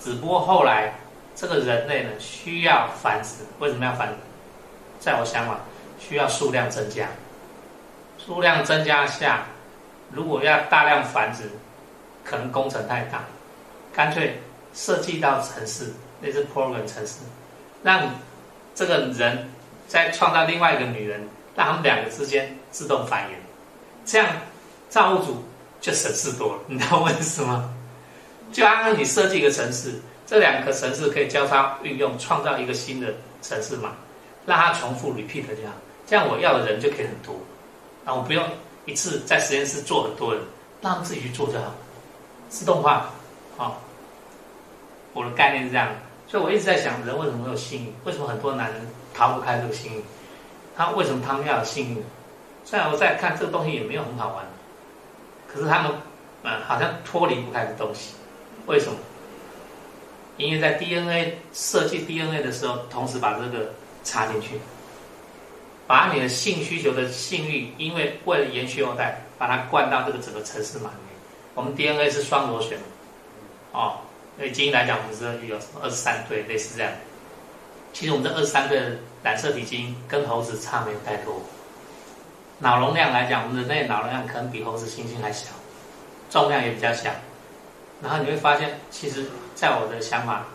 [0.00, 0.94] 只不过后来
[1.36, 4.14] 这个人类呢需要繁殖，为什么要繁殖？
[4.98, 5.60] 在我想法，
[5.98, 7.06] 需要数量增加，
[8.16, 9.44] 数量增加下，
[10.10, 11.50] 如果要大量繁殖，
[12.30, 13.24] 可能工程太大，
[13.92, 14.40] 干脆
[14.72, 17.16] 设计到城市，那是 program 城市，
[17.82, 18.08] 让
[18.72, 19.50] 这个人
[19.88, 23.30] 再创造另外一个女人，让他们两个之间自动繁衍。
[24.06, 24.28] 这样，
[24.88, 25.44] 造物主
[25.80, 27.74] 就省事多了，你知道为什么？
[28.52, 33.12] 就按照你设计一个城市，这两个城市可以交叉运用，创造一个新的
[33.42, 33.96] 城市嘛，
[34.46, 35.72] 让它重复 repeat 这样，
[36.06, 37.34] 这样我要的人就可以很多，
[38.04, 38.44] 啊，我不用
[38.86, 40.42] 一次在实验室做很多人，
[40.80, 41.74] 让他们自己去做就好，
[42.50, 43.08] 自动化，
[43.56, 43.80] 好，
[45.14, 45.88] 我的概念是这样，
[46.26, 47.92] 所以我一直在想，人为什么会有性欲？
[48.04, 50.04] 为什么很多男人逃不开这个性欲？
[50.76, 52.02] 他为什么他们要有性欲？
[52.64, 54.44] 虽然我在看这个东西也没有很好玩，
[55.46, 55.92] 可是他们，
[56.42, 58.14] 嗯，好像脱离不开的东西。
[58.66, 58.98] 为什么？
[60.36, 64.58] 因为在 DNA 设计 DNA 的时候，同时把这个插进去，
[65.86, 70.90] 把你的性需求的性欲，因为为了延续后代，把它灌到这个整个城市嘛。
[71.54, 72.78] 我们 DNA 是双螺旋，
[73.72, 73.98] 哦，
[74.36, 76.92] 所以基因来讲，我们是有二十三对，类似这样。
[77.92, 81.40] 其实我们这二十三对的染色体基因跟猴子差没有太多。
[82.58, 85.48] 脑容量来讲，我们人类脑容量可能比猴子、猩猩还小，
[86.30, 87.10] 重量也比较小。
[88.02, 90.46] 然后你会发现，其实在我的想法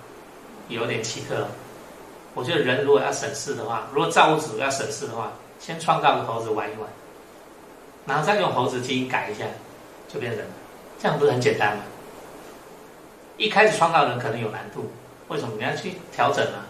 [0.69, 1.47] 有点奇特。
[2.33, 6.89] 我觉得人如果要省事的话，如果造物主要省事的话，先创造个猴子玩一玩，
[8.05, 9.45] 然后再用猴子基因改一下，
[10.07, 10.53] 就变人了。
[11.05, 11.83] 这样不是很简单吗？
[13.37, 14.91] 一开始创造人可能有难度，
[15.27, 15.53] 为什么？
[15.55, 16.65] 你要去调整啊。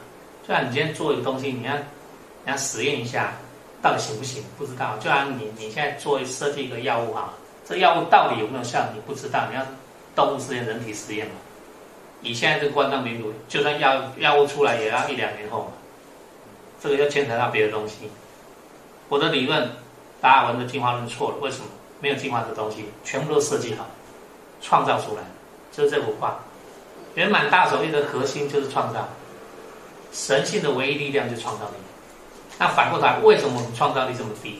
[0.45, 3.31] 就像你今天做一个东西，你要你要实验一下，
[3.81, 4.43] 到底行不行？
[4.57, 4.97] 不知道。
[4.97, 7.33] 就像你你现在做设计一个药物哈，
[7.65, 8.85] 这药物到底有没有效？
[8.93, 9.47] 你不知道。
[9.49, 9.65] 你要
[10.13, 11.35] 动物实验、人体实验嘛。
[12.21, 15.71] 以现在这个冠状病毒，就算药药物出来，也要一两年后嘛。
[16.83, 18.11] 这个要牵扯到别的东西。
[19.07, 19.71] 我的理论，
[20.19, 21.37] 达尔文的进化论错了。
[21.37, 21.67] 为什么？
[22.01, 23.87] 没有进化的东西，全部都设计好，
[24.65, 25.21] 创造出来，
[25.71, 26.39] 就是这幅画。
[27.13, 29.07] 圆满大手印的核心就是创造，
[30.11, 31.73] 神性的唯一力量就是创造力。
[32.57, 34.59] 那反过来，为什么我们创造力这么低？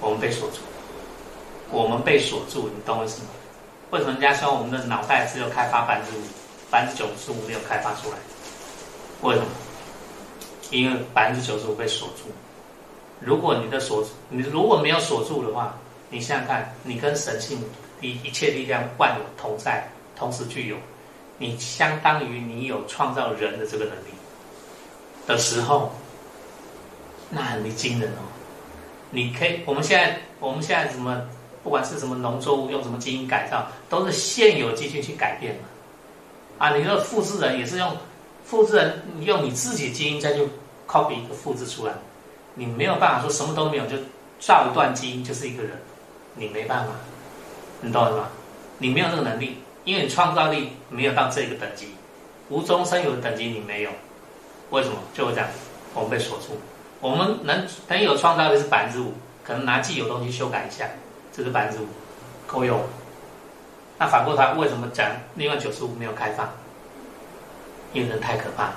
[0.00, 0.58] 我们被锁住，
[1.70, 3.28] 我们被锁住，你懂我意思吗？
[3.90, 6.22] 为什么人家说我们的脑袋只有开发百分之五，
[6.70, 8.18] 百分之九十五没有开发出来？
[9.22, 9.46] 为什么？
[10.70, 12.30] 因为百分之九十五被锁住。
[13.20, 15.74] 如果你的锁，你如果没有锁住的话，
[16.10, 17.62] 你想想看，你跟神性
[18.02, 20.76] 一一切力量万有同在，同时具有。
[21.38, 24.10] 你相当于你有创造人的这个能力
[25.26, 25.90] 的时候，
[27.30, 28.22] 那很惊人哦！
[29.10, 31.20] 你可以，我们现在我们现在什么，
[31.64, 35.60] 不管是什么农作物用什么基因改造，都是现有基因去改变嘛。
[36.58, 37.96] 啊，你说复制人也是用
[38.44, 40.46] 复制人，你用你自己基因再去
[40.86, 41.92] copy 一个复制出来，
[42.54, 43.96] 你没有办法说什么都没有就
[44.38, 45.72] 造一段基因就是一个人，
[46.36, 46.92] 你没办法，
[47.82, 48.28] 你懂了吗？
[48.78, 49.58] 你没有这个能力。
[49.84, 51.88] 因为你创造力没有到这个等级，
[52.48, 53.90] 无中生有的等级你没有，
[54.70, 54.94] 为什么？
[55.12, 55.48] 就会这样，
[55.92, 56.56] 我们被锁住。
[57.00, 60.86] 我们能能有创造力是百分之五，可能拿既有东西修改一下，
[61.32, 61.88] 这是百分之五，
[62.46, 62.80] 够用。
[63.98, 66.48] 那反过来，为什么讲另外九十五没有开放？
[67.92, 68.70] 因为人太可怕。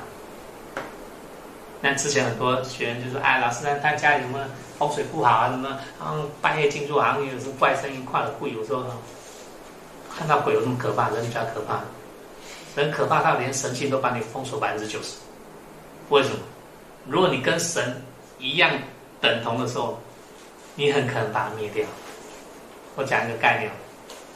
[1.82, 4.40] 那之前很多学员就说：“哎，老师，他家里什么
[4.80, 5.50] 风水不好啊？
[5.50, 5.80] 什么？
[6.02, 8.84] 嗯，半夜进出好像有什么怪声音，跨了会有时候。”
[10.18, 11.82] 看到鬼有那么可怕，人比较可怕。
[12.76, 15.18] 人可怕到连神性都把你封锁百分之九十。
[16.08, 16.38] 为什么？
[17.06, 18.02] 如果你跟神
[18.40, 18.72] 一样
[19.20, 20.00] 等同的时候，
[20.76, 21.86] 你很可能把它灭掉。
[22.96, 23.70] 我讲一个概念：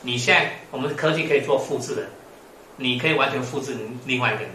[0.01, 2.03] 你现在我们科技可以做复制的，
[2.75, 4.51] 你可以完全复制另外一个人。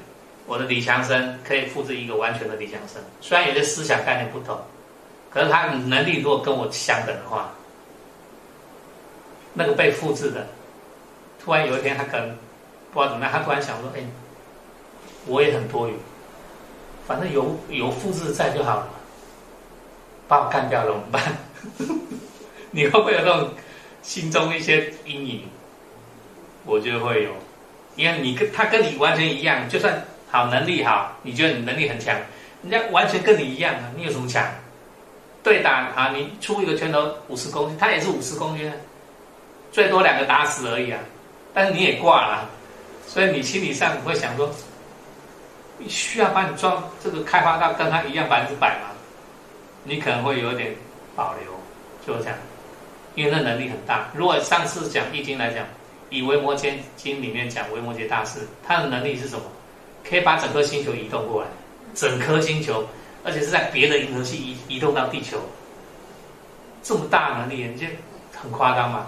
[0.47, 4.59] 我的李强生可以复制一个完全的李强生，虽然有些思想概念不同，
[5.31, 7.51] 可是他能力如果跟我相等的话，
[9.53, 10.47] 那个被复制的。
[11.43, 12.35] 突然有一天，他可能
[12.93, 14.01] 不知道怎么样，他突然想说：“哎，
[15.27, 15.93] 我也很多余，
[17.07, 18.89] 反正有有复制在就好了，
[20.27, 21.23] 把我干掉了怎么办？”
[22.73, 23.51] 你会不会有那种
[24.03, 25.43] 心中一些阴影？
[26.65, 27.31] 我觉得会有，
[27.97, 30.03] 因为你跟他跟你完全一样，就算
[30.35, 32.13] 好能力好，你觉得你能力很强，
[32.65, 34.45] 人家完全跟你一样啊，你有什么强？
[35.45, 38.75] 对打啊，你出一个拳头五十公斤，他也是五十公斤啊，
[39.71, 40.99] 最多两个打死而已啊。
[41.55, 42.51] 但是你也挂了，
[43.07, 44.51] 所以你心理上会想说，
[45.79, 48.91] 你需要把你装这个开发到跟他一样百分之百吗？
[49.85, 50.75] 你可能会有点
[51.15, 51.53] 保留，
[52.05, 52.37] 就是这样，
[53.15, 54.09] 因为那能力很大。
[54.13, 55.65] 如果上次讲易经来讲，
[56.11, 59.45] 以维摩詰经里面讲维摩诘大师，他的能力是什么？
[60.09, 61.49] 可以把整颗星球移动过来，
[61.95, 62.87] 整颗星球，
[63.25, 65.39] 而且是在别的银河系移移动到地球，
[66.83, 67.87] 这么大能力，你就
[68.35, 69.07] 很夸张嘛。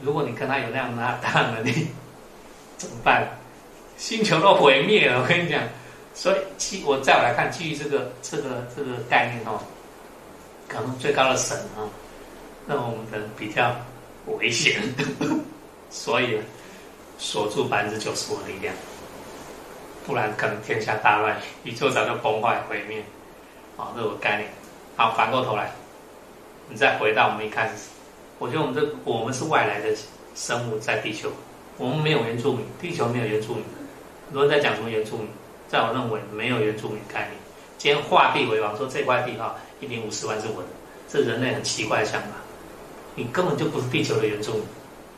[0.00, 1.88] 如果你跟他有那样那大能力，
[2.76, 3.26] 怎么办？
[3.96, 5.60] 星球都毁灭了，我跟你讲。
[6.14, 9.60] 所以，基我再来看，基于这个这个这个概念哦，
[10.66, 11.86] 可能最高的神啊，
[12.66, 13.74] 那我们的比较
[14.26, 14.82] 危险，
[15.90, 16.38] 所以
[17.18, 18.74] 锁住百分之九十五的力量，
[20.08, 23.04] 不然可能天下大乱，宇宙早就崩坏毁灭。
[23.76, 24.48] 啊，这个概念。
[24.96, 25.70] 好，反过头来，
[26.70, 27.90] 你再回到我们一开始。
[28.38, 29.94] 我觉得我们这我们是外来的
[30.34, 31.30] 生物在地球，
[31.76, 33.62] 我们没有原住民，地球没有原住民。
[34.26, 35.28] 很多人在讲什么原住民，
[35.68, 37.32] 在我认为没有原住民概念。
[37.76, 40.68] 今天画地为王，说这块地哈一坪五十万是我的，
[41.06, 42.28] 这人类很奇怪的想法。
[43.14, 44.62] 你根本就不是地球的原住民，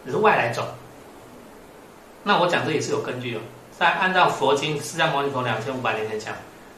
[0.03, 0.67] 你是外来种。
[2.25, 3.41] 那我讲这也是有根据的，
[3.81, 6.35] 在按照佛经释迦牟尼佛两千五百年前讲，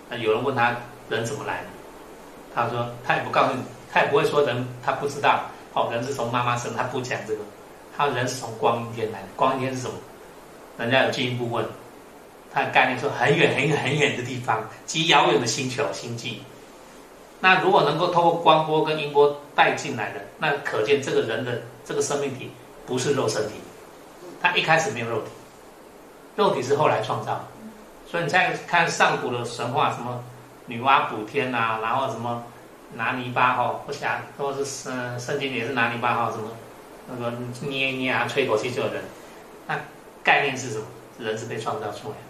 [0.08, 0.72] 那有人问他
[1.08, 1.66] 人怎么来的，
[2.54, 3.60] 他说他也不告诉你，
[3.92, 5.40] 他也不会说人他不知道。
[5.74, 7.40] 哦，人是从妈妈生，他不讲这个。
[7.96, 9.94] 他人是从光阴天来的，光阴天是什么？
[10.78, 11.66] 人家有进一步问，
[12.54, 16.40] 他的概念说很远很远很远的地方，极遥远的星球星际。
[17.40, 22.48] 那如果能够透过光波跟音波带进来的，那可见这个人的这个生命体
[22.86, 23.54] 不是肉身体，
[24.40, 25.30] 他一开始没有肉体，
[26.36, 27.40] 肉体是后来创造。
[28.10, 30.22] 所以你再看上古的神话，什么
[30.66, 32.44] 女娲补天呐、啊，然后什么
[32.94, 36.50] 拿泥巴哈，不想都是嗯，圣经也是拿泥巴哈，什么
[37.08, 39.02] 那个捏一捏啊，吹口气就有人。
[39.66, 39.78] 那
[40.22, 40.84] 概念是什么？
[41.18, 42.22] 人是被创造出来的。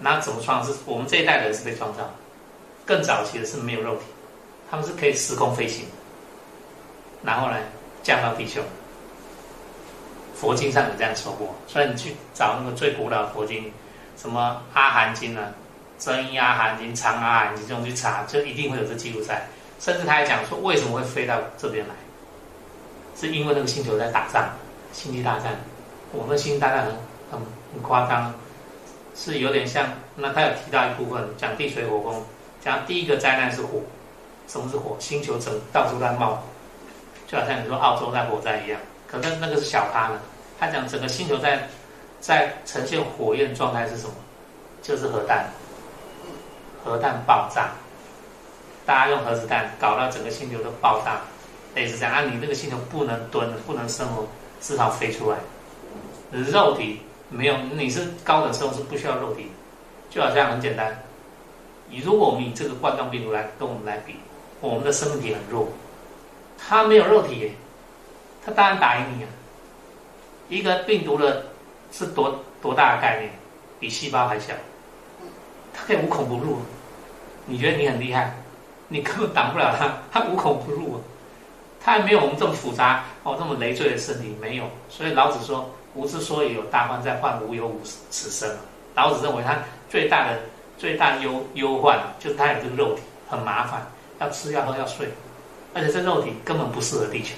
[0.00, 0.64] 那怎么创？
[0.64, 2.10] 是我们这一代人是被创造，
[2.84, 4.02] 更早期的是没有肉体，
[4.70, 5.86] 他们是可以时空飞行，
[7.22, 7.56] 然后呢
[8.02, 8.60] 降到地球。
[10.40, 13.72] 佛经上有这样说过，所以你去找那个最古老的佛经。
[14.16, 15.52] 什么阿含经呢？
[15.98, 19.46] 真因阿含经、长阿含经这种去查，就一定会有这记录在。
[19.80, 21.94] 甚至他还讲说，为什么会飞到这边来？
[23.16, 24.48] 是因为那个星球在打仗，
[24.92, 25.56] 星际大战。
[26.12, 26.92] 我们星际大战很
[27.30, 27.40] 很
[27.72, 28.32] 很夸张，
[29.16, 29.86] 是有点像。
[30.14, 32.24] 那他有提到一部分，讲地水火风，
[32.60, 33.80] 讲第一个灾难是火。
[34.46, 34.96] 什么是火？
[34.98, 36.38] 星球整到处在冒，
[37.26, 38.80] 就好像你说澳洲在火灾一样。
[39.06, 40.20] 可是那个是小咖呢，
[40.58, 41.68] 他讲整个星球在。
[42.20, 44.12] 在呈现火焰状态是什么？
[44.82, 45.46] 就是核弹，
[46.84, 47.68] 核弹爆炸，
[48.84, 51.20] 大家用核子弹搞到整个星球都爆炸，
[51.76, 52.12] 类似这样。
[52.12, 54.26] 啊，你那个星球不能蹲，不能生活，
[54.60, 55.38] 至少飞出来。
[56.32, 59.52] 肉体没有，你是高等生物是不需要肉体，
[60.10, 61.00] 就好像很简单。
[61.88, 64.16] 你如果我们以这个冠状病毒来跟我们来比，
[64.60, 65.68] 我们的生命体很弱，
[66.58, 67.52] 它没有肉体，
[68.44, 69.28] 它当然打赢你啊。
[70.48, 71.44] 一个病毒的。
[71.90, 73.30] 是多多大的概念？
[73.80, 74.52] 比细胞还小，
[75.72, 76.58] 它可以无孔不入。
[77.46, 78.30] 你觉得你很厉害，
[78.88, 81.00] 你根本挡不了它， 它无孔不入。
[81.80, 84.64] 它还没有我们这么复杂哦，这么累赘的身体没有。
[84.90, 87.80] 所以老子说：“吾之所以有大患在患，无有吾
[88.10, 88.54] 此生。”
[88.94, 89.56] 老子认为他
[89.88, 90.38] 最大的
[90.76, 93.80] 最大忧忧患就是他有这个肉体很麻烦，
[94.20, 95.08] 要吃要喝要睡，
[95.72, 97.34] 而且这肉体根本不适合地球。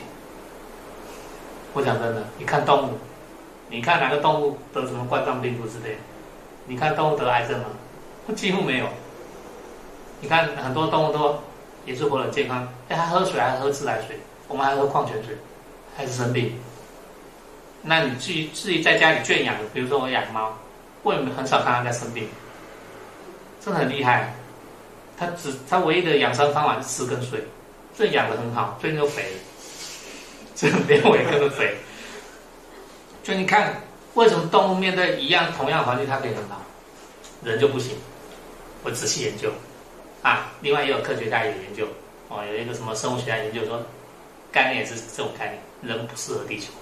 [1.72, 2.98] 我讲真的，你看动物。
[3.72, 5.96] 你看哪个动物得什么冠状病毒之类？
[6.66, 7.66] 你看动物得癌症吗？
[8.34, 8.86] 几乎没有。
[10.20, 11.38] 你看很多动物都
[11.86, 14.18] 也是活得很健康，哎，还喝水还喝自来水，
[14.48, 15.36] 我们还喝矿泉水，
[15.96, 16.52] 还是生病。
[17.82, 20.52] 那你至于至于在家里圈养的，比如说我养猫，
[21.04, 22.28] 为什么很少看它在生病？
[23.60, 24.34] 真的很厉害。
[25.16, 27.42] 它只它唯一的养生方法是吃跟睡，
[27.96, 29.24] 这养得很好，最近又肥，
[30.60, 31.74] 这连我也跟着肥。
[33.22, 33.80] 就你看，
[34.12, 36.60] 为什么动物面对一样同样环境，它可以很好，
[37.42, 37.96] 人就不行？
[38.82, 39.50] 我仔细研究，
[40.22, 41.86] 啊，另外也有科学家也有研究，
[42.28, 43.82] 哦，有一个什么生物学家研究说，
[44.52, 46.72] 概念也是这种概念，人不适合地球。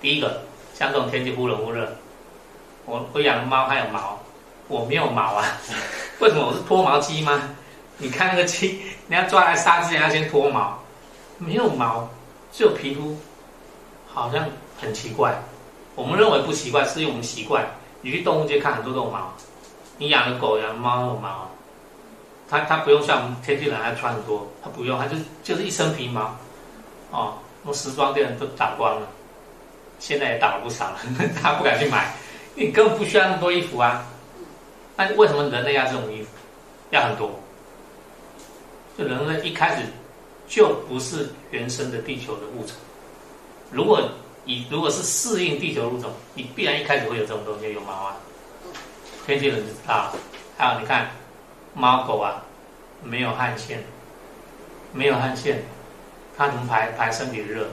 [0.00, 0.42] 第一个，
[0.74, 1.90] 像这种天气忽冷忽热，
[2.84, 4.20] 我我养的猫还有毛，
[4.68, 5.58] 我没有毛啊，
[6.20, 7.54] 为什么我是脱毛机吗？
[7.98, 10.82] 你看那个鸡，你要抓来杀之前要先脱毛，
[11.38, 12.08] 没有毛，
[12.52, 13.16] 只有皮肤，
[14.06, 14.48] 好像
[14.80, 15.36] 很奇怪。
[15.94, 17.64] 我们认为不奇怪，是因为我们习惯。
[18.02, 19.32] 你去动物界看，很多都有毛。
[19.98, 21.50] 你养的狗、养的猫有毛，
[22.48, 26.36] 它它不用像我们天气冷还穿很多，它不用，它就就是一身皮毛。
[27.10, 29.08] 哦，那时装店都打光了，
[29.98, 30.98] 现在也打了不少了，
[31.42, 32.14] 他不敢去买。
[32.54, 34.06] 你根本不需要那么多衣服啊。
[34.96, 36.28] 那为什么人类要这种衣服？
[36.90, 37.30] 要很多？
[38.96, 39.82] 就人类一开始
[40.46, 42.76] 就不是原生的地球的物种。
[43.70, 44.00] 如果
[44.44, 48.16] 你如果是适应地球物种，你必然一开始会有这种东西，有毛啊，
[49.26, 50.12] 天气冷就知道。
[50.56, 51.10] 还有你看，
[51.74, 52.42] 猫狗啊，
[53.02, 53.84] 没有汗腺，
[54.92, 55.62] 没有汗腺，
[56.36, 57.66] 它怎么排排身体的热？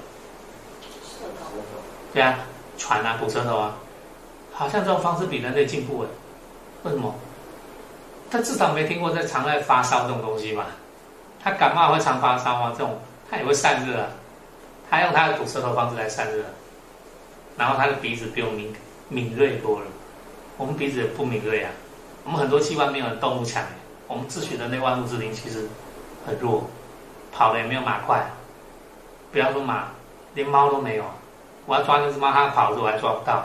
[2.14, 2.40] 对啊，
[2.78, 3.78] 喘啊，骨舌头啊，
[4.52, 6.10] 好像这种方式比人类进步了，
[6.84, 7.14] 为什么？
[8.30, 10.66] 他至少没听过在常在发烧这种东西吧？
[11.44, 12.74] 他感冒会常发烧吗？
[12.78, 14.08] 这种他也会散热啊，
[14.90, 16.44] 他用他的吐舌头方式来散热。
[17.58, 18.74] 然后他的鼻子比我敏
[19.10, 19.86] 敏锐多了，
[20.58, 21.70] 我们鼻子也不敏锐啊。
[22.24, 23.62] 我们很多器官没有动物强，
[24.08, 25.68] 我们自诩的那万物之灵其实
[26.26, 26.68] 很弱，
[27.32, 28.26] 跑的也没有马快。
[29.32, 29.90] 不要说马，
[30.34, 31.04] 连猫都没有。
[31.66, 33.44] 我要抓那只猫，它跑的时候我还抓不到。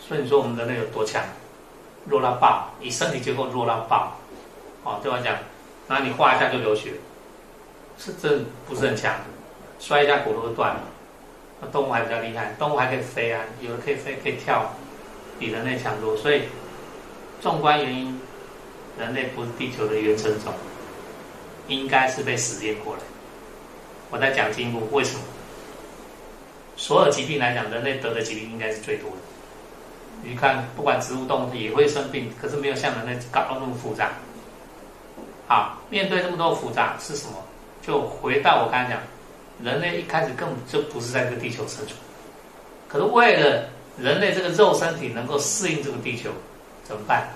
[0.00, 1.22] 所以你说我们人类有多强？
[2.06, 4.12] 弱到爆，你身体结构弱到爆。
[4.84, 5.34] 哦，对我讲，
[5.86, 6.92] 那你划一下就流血，
[7.98, 9.14] 是真不是很强，
[9.78, 10.80] 摔一下骨头就断了。
[11.72, 14.70] 动物还比较厉害，动物还可以飞啊，有的可以飞，可以跳，
[15.38, 16.14] 比人类强多。
[16.16, 16.42] 所以，
[17.40, 18.20] 纵观原因，
[18.98, 20.52] 人类不是地球的原生种，
[21.68, 23.00] 应该是被实验过来。
[24.10, 25.20] 我在讲进一步，为什么？
[26.76, 29.16] 所有疾病来讲，人类得的疾病应该是最多的。
[30.22, 34.10] 你看，不管植物、动物也会生病，可是没有像人类搞到那么复杂。
[35.46, 37.34] 好，面对这么多复杂是什么？
[37.86, 39.00] 就回到我刚才讲，
[39.62, 41.90] 人类一开始根本就不是在这个地球生存，
[42.88, 43.64] 可是为了
[43.98, 46.30] 人类这个肉身体能够适应这个地球，
[46.82, 47.28] 怎么办？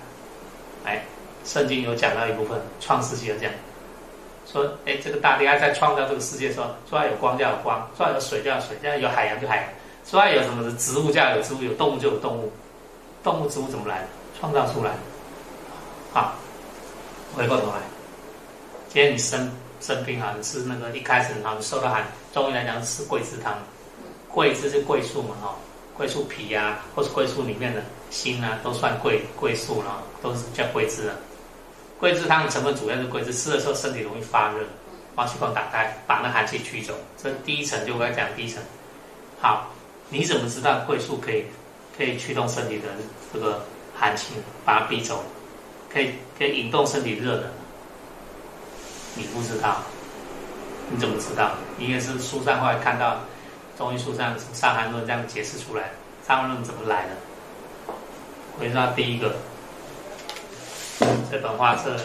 [0.85, 1.03] 哎，
[1.45, 3.51] 圣经有讲到一部分，创世记有讲，
[4.51, 9.65] 说，哎，这个大地还在创造这个世界的时候，说有光就有光，说有水就有水，要有海洋就海洋，
[10.03, 12.51] 说有什么的植物就要有植物，有动物就有动物，
[13.23, 14.07] 动物植物怎么来的？
[14.39, 14.97] 创造出来的。
[16.11, 16.33] 好，
[17.35, 17.75] 回过头来，
[18.87, 23.57] 今天你生生病好像吃那个一开始好像受到寒，中医来讲吃桂枝汤，
[24.27, 25.55] 桂枝是桂树嘛，哈，
[25.95, 31.15] 桂树皮啊，或是桂树里面的心啊，都算桂桂树了，都是叫桂枝啊。
[31.99, 34.59] 桂枝汤的成分主要是桂枝，吃的时候身体容易发热，
[35.15, 38.61] 毛细孔打开，把那寒气驱走，这第一层就我刚才讲第一层。
[39.41, 39.71] 好，
[40.09, 41.45] 你怎么知道桂树可以
[41.97, 42.87] 可以驱动身体的
[43.33, 43.65] 这个
[43.95, 45.23] 寒气，把它逼走？
[45.91, 47.51] 可以可以引动身体热的，
[49.19, 49.75] 你不知道，
[50.89, 51.51] 你怎么知道？
[51.77, 53.17] 你也是书上后来看到
[53.77, 55.91] 中医书上《伤寒论》这样解释出来，
[56.27, 57.09] 《伤寒论》怎么来的？
[58.57, 59.35] 回到第一个，
[61.29, 61.97] 这本画册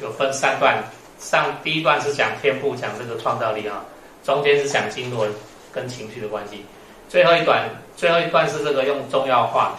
[0.00, 0.82] 有分三段，
[1.18, 3.84] 上第一段是讲天赋，讲这个创造力啊，
[4.24, 5.28] 中间是讲经络
[5.70, 6.64] 跟情绪的关系，
[7.06, 7.68] 最后一段
[7.98, 9.74] 最后一段是这个用中药画，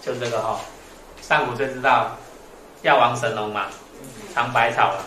[0.00, 0.60] 就这个哈，
[1.20, 2.16] 上古就知道。
[2.82, 3.66] 药王神农嘛，
[4.32, 5.04] 尝百草了，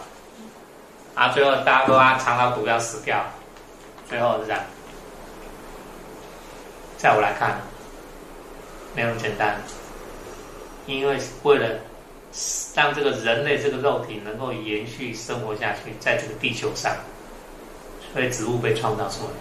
[1.19, 3.21] 啊，最后大家都啊尝到毒要死掉，
[4.07, 4.61] 最后是这样。
[6.97, 7.59] 在我来看，
[8.95, 9.57] 没有简单，
[10.85, 11.77] 因为为了
[12.73, 16.95] 让这个人类这个肉体能够延续生活下去，在这个地球上，
[18.13, 19.31] 所以植物被创造出来，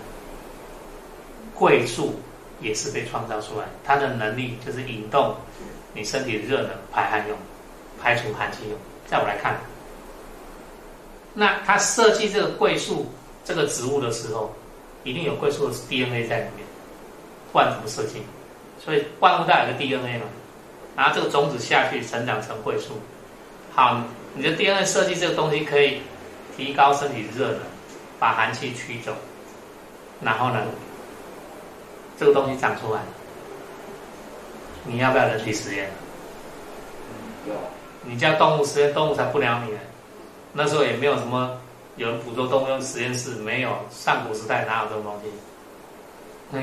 [1.54, 2.18] 桂树
[2.60, 5.36] 也是被创造出来，它的能力就是引动
[5.94, 7.38] 你身体的热能排汗用。
[8.02, 8.76] 排除寒气用，
[9.06, 9.54] 在我来看，
[11.40, 13.06] 那他设计这个桂树
[13.44, 14.52] 这个植物的时候，
[15.04, 16.66] 一定有桂树的 DNA 在里面，
[17.52, 18.20] 不然怎么设计？
[18.84, 20.24] 所以万物都有个 DNA 嘛，
[20.96, 22.94] 然后这个种子下去成长成桂树。
[23.72, 24.02] 好，
[24.34, 26.00] 你的 DNA 设计这个东西可以
[26.56, 27.60] 提高身体热能，
[28.18, 29.12] 把寒气驱走，
[30.20, 30.60] 然后呢，
[32.18, 33.00] 这个东西长出来，
[34.84, 35.88] 你要不要人体实验？
[37.46, 37.54] 有。
[38.02, 39.78] 你叫动物实验，动物才不鸟你呢。
[40.52, 41.58] 那时候也没有什么
[41.96, 43.76] 有人捕捉动物用实验室，没有。
[43.90, 45.30] 上古时代哪有这种东西？
[46.50, 46.60] 那，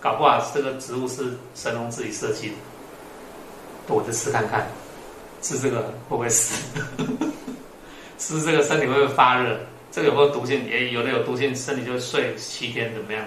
[0.00, 2.54] 搞不好这个植物是神农自己设计的。
[3.88, 4.66] 我就试看看，
[5.42, 6.62] 吃这个会不会死？
[8.18, 9.58] 吃这个身体会不会发热？
[9.90, 10.64] 这个有没有毒性？
[10.66, 13.24] 也有的有毒性，身体就睡七天怎么样？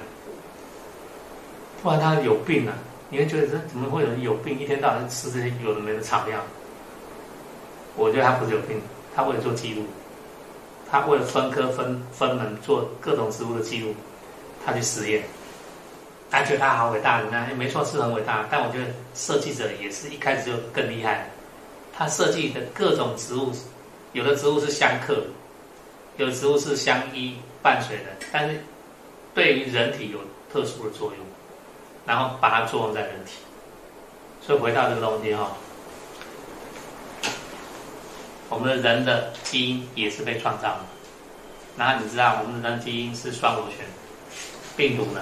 [1.84, 2.74] 不然他有病啊！
[3.10, 4.60] 你会觉得这怎么会有人有病？
[4.60, 6.40] 一天到晚吃这些有的没的草药？
[7.96, 8.82] 我觉得他不是有病，
[9.16, 9.86] 他为了做记录，
[10.90, 13.94] 他为了分科分分门做各种植物的记录，
[14.66, 15.24] 他去实验。
[16.30, 18.46] 他觉得他好伟大，你看，没错，是很伟大。
[18.52, 21.30] 但我觉得设计者也是一开始就更厉害。
[21.94, 23.52] 他设计的各种植物，
[24.12, 25.24] 有的植物是相克，
[26.18, 28.60] 有的植物是相依伴随的，但是
[29.34, 30.20] 对于人体有
[30.52, 31.20] 特殊的作用，
[32.06, 33.38] 然后把它作用在人体。
[34.42, 35.52] 所以回到这个东西哈。
[38.50, 40.80] 我们的人的基因也是被创造的，
[41.78, 43.86] 然后你知道我们的基因是双螺旋，
[44.78, 45.22] 病毒呢？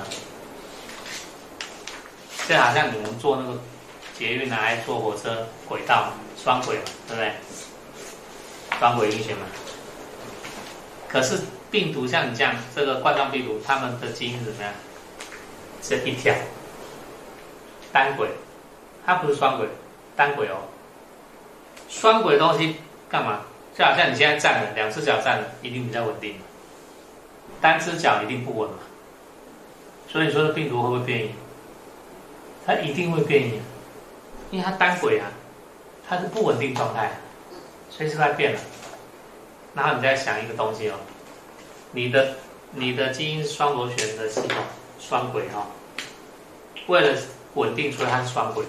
[2.48, 3.60] 就好像你们坐那个
[4.16, 7.34] 捷运来坐火车轨道双轨，对不对？
[8.78, 9.48] 双轨运行嘛。
[11.08, 11.40] 可是
[11.72, 14.72] 病毒像你这样，这个冠状病毒，它们的基因是怎么样？
[15.82, 16.34] 是一条
[17.92, 18.30] 单轨，
[19.04, 19.68] 它不是双轨，
[20.16, 20.58] 单轨哦。
[21.90, 22.76] 双轨东西。
[23.10, 23.42] 干嘛？
[23.78, 26.40] 就好像你现在站了，两只脚站了，一定比较稳定嘛；
[27.62, 28.78] 单只脚一定不稳嘛。
[30.08, 31.32] 所以说，的病毒会不会变异？
[32.66, 33.60] 它一定会变异，
[34.50, 35.28] 因为它单轨啊，
[36.08, 37.12] 它是不稳定状态，
[37.90, 38.60] 随时在变了。
[39.74, 40.96] 然后你再想一个东西哦，
[41.92, 42.34] 你的
[42.72, 44.58] 你的基因是双螺旋的系统，
[45.00, 45.66] 双轨哈、哦，
[46.88, 47.18] 为了
[47.56, 48.64] 稳定，所以它是双轨。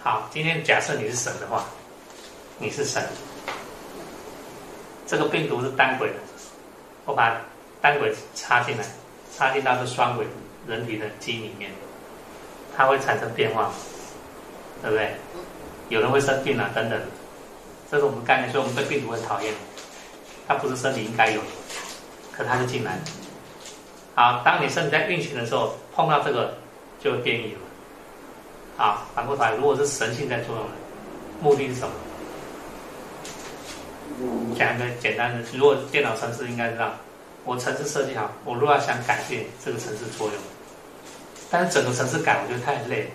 [0.00, 1.64] 好，今天假设你是神的话，
[2.58, 3.02] 你是神。
[5.08, 6.16] 这个病毒是单轨的，
[7.06, 7.40] 我把
[7.80, 8.84] 单轨插进来，
[9.34, 10.26] 插进到这双轨
[10.66, 11.70] 人体的基因里面，
[12.76, 13.70] 它会产生变化，
[14.82, 15.14] 对不对？
[15.88, 17.00] 有人会生病啊，等等，
[17.90, 19.54] 这是我们概念，所以我们对病毒很讨厌，
[20.46, 21.46] 它不是身体应该有的，
[22.30, 22.98] 可它就进来。
[24.14, 26.52] 好，当你身体在运行的时候，碰到这个
[27.02, 27.60] 就变异了。
[28.76, 30.72] 好，反过头来，如果是神性在作用的，
[31.40, 31.94] 目的是什么？
[34.56, 36.94] 讲一个简单的，如果电脑程式应该知道，
[37.44, 40.36] 我程式设计好，我如果要想改变这个程式作用，
[41.50, 43.08] 但是整个程式改，我觉得太累，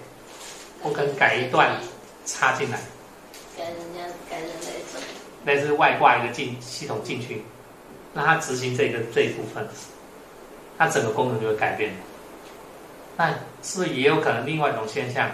[0.82, 1.78] 我可能改一段
[2.26, 2.80] 插进来，
[3.58, 5.04] 改人家改人类什么？
[5.45, 7.43] 类似外挂一个进系统进去，
[8.14, 9.68] 那它执行这个这一部分，
[10.78, 11.91] 它整个功能就会改变。
[13.16, 13.30] 那
[13.62, 15.30] 是不是也有可能另外一种现象？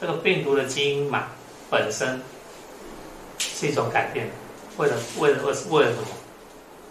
[0.00, 1.28] 这个病毒的基因码
[1.70, 2.20] 本身
[3.38, 4.26] 是一种改变，
[4.78, 6.08] 为了为了为为了什么？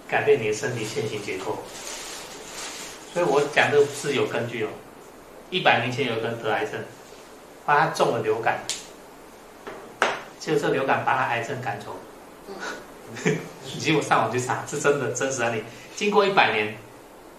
[0.07, 1.57] 改变你的身体线性结构。
[3.13, 4.69] 所以我讲这个是有根据哦。
[5.49, 6.73] 一百年前有个人得癌症，
[7.65, 8.59] 把他中了流感，
[10.39, 11.97] 就这流感把他癌症赶走。
[13.65, 15.63] 你 结果上网去查，是真的真实案例。
[15.95, 16.77] 经过一百年，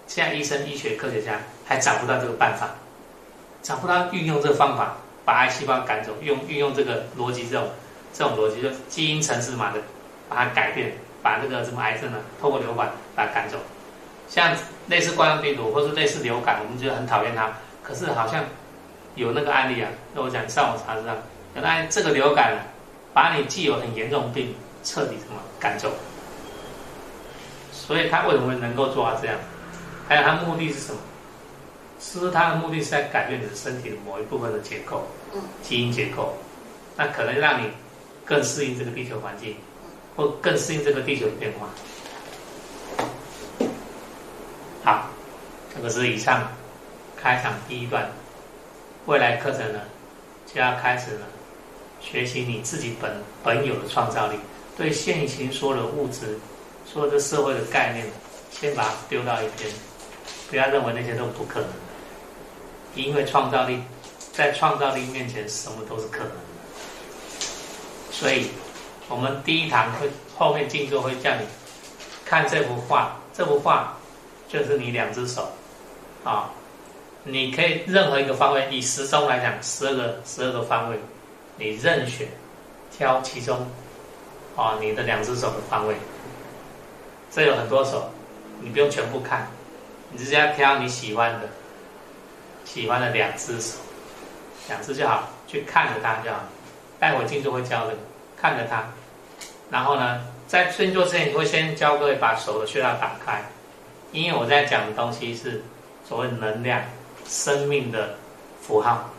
[0.07, 2.75] 现在医生、医学科学家还找不到这个办法，
[3.61, 4.97] 找不到运用这个方法。
[5.25, 7.69] 把癌细胞赶走，用运用这个逻辑，这种
[8.13, 9.79] 这种逻辑，就基因程式码的，
[10.33, 13.57] 把它改变，把这个什么癌症呢，透过流感把它赶走。
[14.27, 14.55] 像
[14.87, 17.51] 类似冠状病毒，或是类似流感，我们觉得很讨厌它，
[17.83, 18.43] 可是好像
[19.15, 19.89] 有那个案例啊。
[20.15, 21.13] 那我讲上网查知道，
[21.53, 22.57] 原来这个流感
[23.13, 25.91] 把你既有很严重的病彻底什么赶走。
[27.71, 29.37] 所以它为什么能够做到这样？
[30.07, 30.99] 还有它目的是什么？
[31.99, 35.07] 是不是它的目的是在改变你的身体的某一部分的结构，
[35.61, 36.33] 基因结构，
[36.97, 37.69] 那可能让你
[38.25, 39.55] 更适应这个地球环境，
[40.15, 41.67] 或更适应这个地球的变化。
[44.83, 45.09] 好，
[45.75, 46.51] 这个是以上
[47.15, 48.09] 开场第一段，
[49.05, 49.79] 未来课程呢
[50.53, 51.25] 就要开始了，
[52.01, 53.11] 学习你自己本
[53.43, 54.37] 本有的创造力，
[54.77, 56.37] 对现行所有的物质、
[56.85, 58.05] 所有的社会的概念，
[58.51, 59.71] 先把它丢到一边，
[60.49, 61.69] 不要认为那些都不可能。
[62.95, 63.81] 因为创造力，
[64.33, 66.35] 在创造力面前，什么都是可能的。
[68.11, 68.49] 所以，
[69.09, 71.45] 我们第一堂会后面静坐会叫你
[72.25, 73.97] 看这幅画，这幅画
[74.47, 75.51] 就是你两只手，
[76.23, 76.49] 啊，
[77.23, 80.97] 你可以任何一个方位，以时钟来讲，十二个十二个方位，
[81.57, 82.27] 你任选
[82.95, 83.67] 挑其中，
[84.55, 85.95] 啊，你的两只手的方位。
[87.31, 88.09] 这有很多手，
[88.61, 89.47] 你不用全部看，
[90.11, 91.49] 你直接挑你喜欢的。
[92.65, 93.75] 喜欢的两只手，
[94.69, 96.39] 两只就好，去看着它就好。
[96.97, 97.93] 待会静坐会教的，
[98.43, 98.83] 看着它。
[99.71, 100.19] 然后呢，
[100.49, 103.41] 在静坐之前，你会先教各位把手的穴道打开，
[104.11, 105.63] 因为我在讲的东西是
[106.05, 106.81] 所谓能量、
[107.25, 108.15] 生命的
[108.61, 109.09] 符号，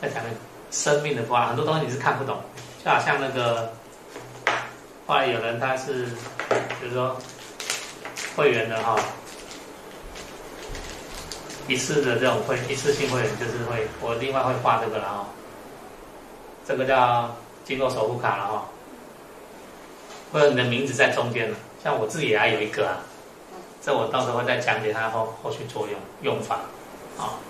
[0.00, 0.30] 在讲的
[0.70, 2.40] 生命的符号，很多东西你是看不懂，
[2.84, 3.72] 就好像那个
[5.04, 6.04] 后来有人他是，
[6.80, 7.18] 比如说
[8.36, 8.96] 会员的哈。
[11.66, 15.26] 一次的这种会一次性会员就是会，我另外会画这个了哈，
[16.64, 17.34] 这个叫
[17.64, 18.68] 经过守护卡了哈，
[20.32, 22.98] 或者你的名字在中间了，像我自己也还有一个啊，
[23.82, 26.60] 这我到时候会再讲解它后后续作用用法，
[27.18, 27.40] 啊，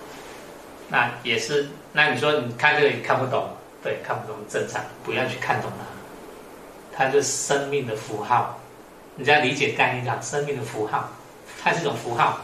[0.89, 3.49] 那也是，那你说你看这个你看不懂，
[3.83, 5.71] 对，看不懂正常，不要去看懂
[6.93, 8.59] 它，它是生命的符号，
[9.17, 11.09] 你要理解概念上生命的符号，
[11.63, 12.39] 它是一种符号。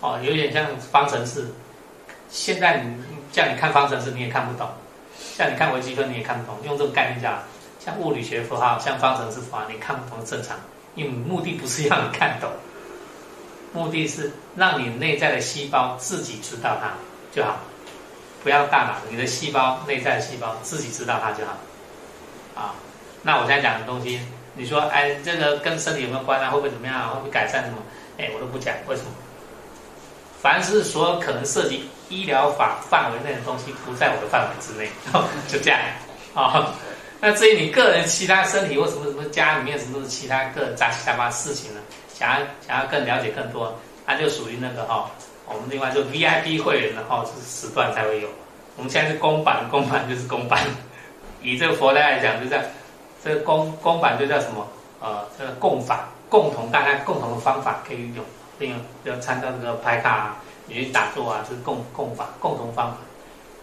[0.00, 1.46] 哦，有点像方程式。
[2.28, 2.94] 现在你
[3.32, 4.68] 叫你看方程式，你也看不懂；
[5.36, 6.56] 像你看微积分，你也看不懂。
[6.64, 7.42] 用这种概念讲，
[7.78, 10.56] 像物理学符号，像方程式符号，你看不懂正常。
[10.94, 12.48] 因为目的不是让你看懂，
[13.72, 16.92] 目的是让你内在的细胞自己知道它
[17.34, 17.56] 就好，
[18.44, 21.56] 不要大脑，你的细胞内在的细胞自己知道它就好。
[22.54, 22.74] 啊，
[23.22, 24.20] 那我现在讲的东西，
[24.54, 26.50] 你说哎，这个跟身体有没有关啊？
[26.50, 27.08] 会不会怎么样啊？
[27.14, 27.78] 会不会改善什么？
[28.16, 29.08] 哎，我都不讲，为什么？
[30.40, 34.88] 凡是所有可能涉及医疗法范围内的东西，不在我的范围之内，
[35.48, 35.80] 就这样
[36.34, 36.72] 啊。
[37.20, 41.80] 那至于你个人其他身体或什么什么家里面什么其他个杂七杂八事情呢？
[42.12, 43.74] 想要想要更了解更多，
[44.06, 45.10] 那就属于那个哈。
[45.46, 48.28] 我们另外就 VIP 会员的哈，是时段才会有。
[48.76, 50.60] 我们现在是公版，公版就是公版。
[51.42, 52.64] 以这个佛来来讲，就这样
[53.24, 54.66] 这个公公版就叫什么？
[55.00, 58.24] 呃，这个共法，共同大家共同的方法可以运用。
[58.56, 60.36] 并要参照这个牌卡，
[60.68, 62.98] 也打坐啊是共共法共同方法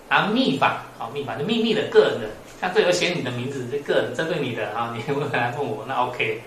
[0.09, 2.27] 然后秘法好秘法就秘密的个人的
[2.59, 6.41] 像这有写你的名字这个人针对你的啊你会来问我那 ok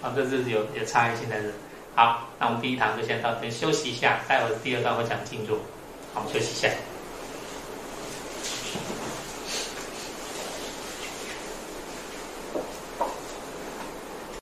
[0.00, 1.48] 好这是有有差异性在这。
[1.94, 5.58] 好那我们第一堂就先到这休息一下待会儿第二段会讲静坐
[6.14, 6.70] 好休息一下。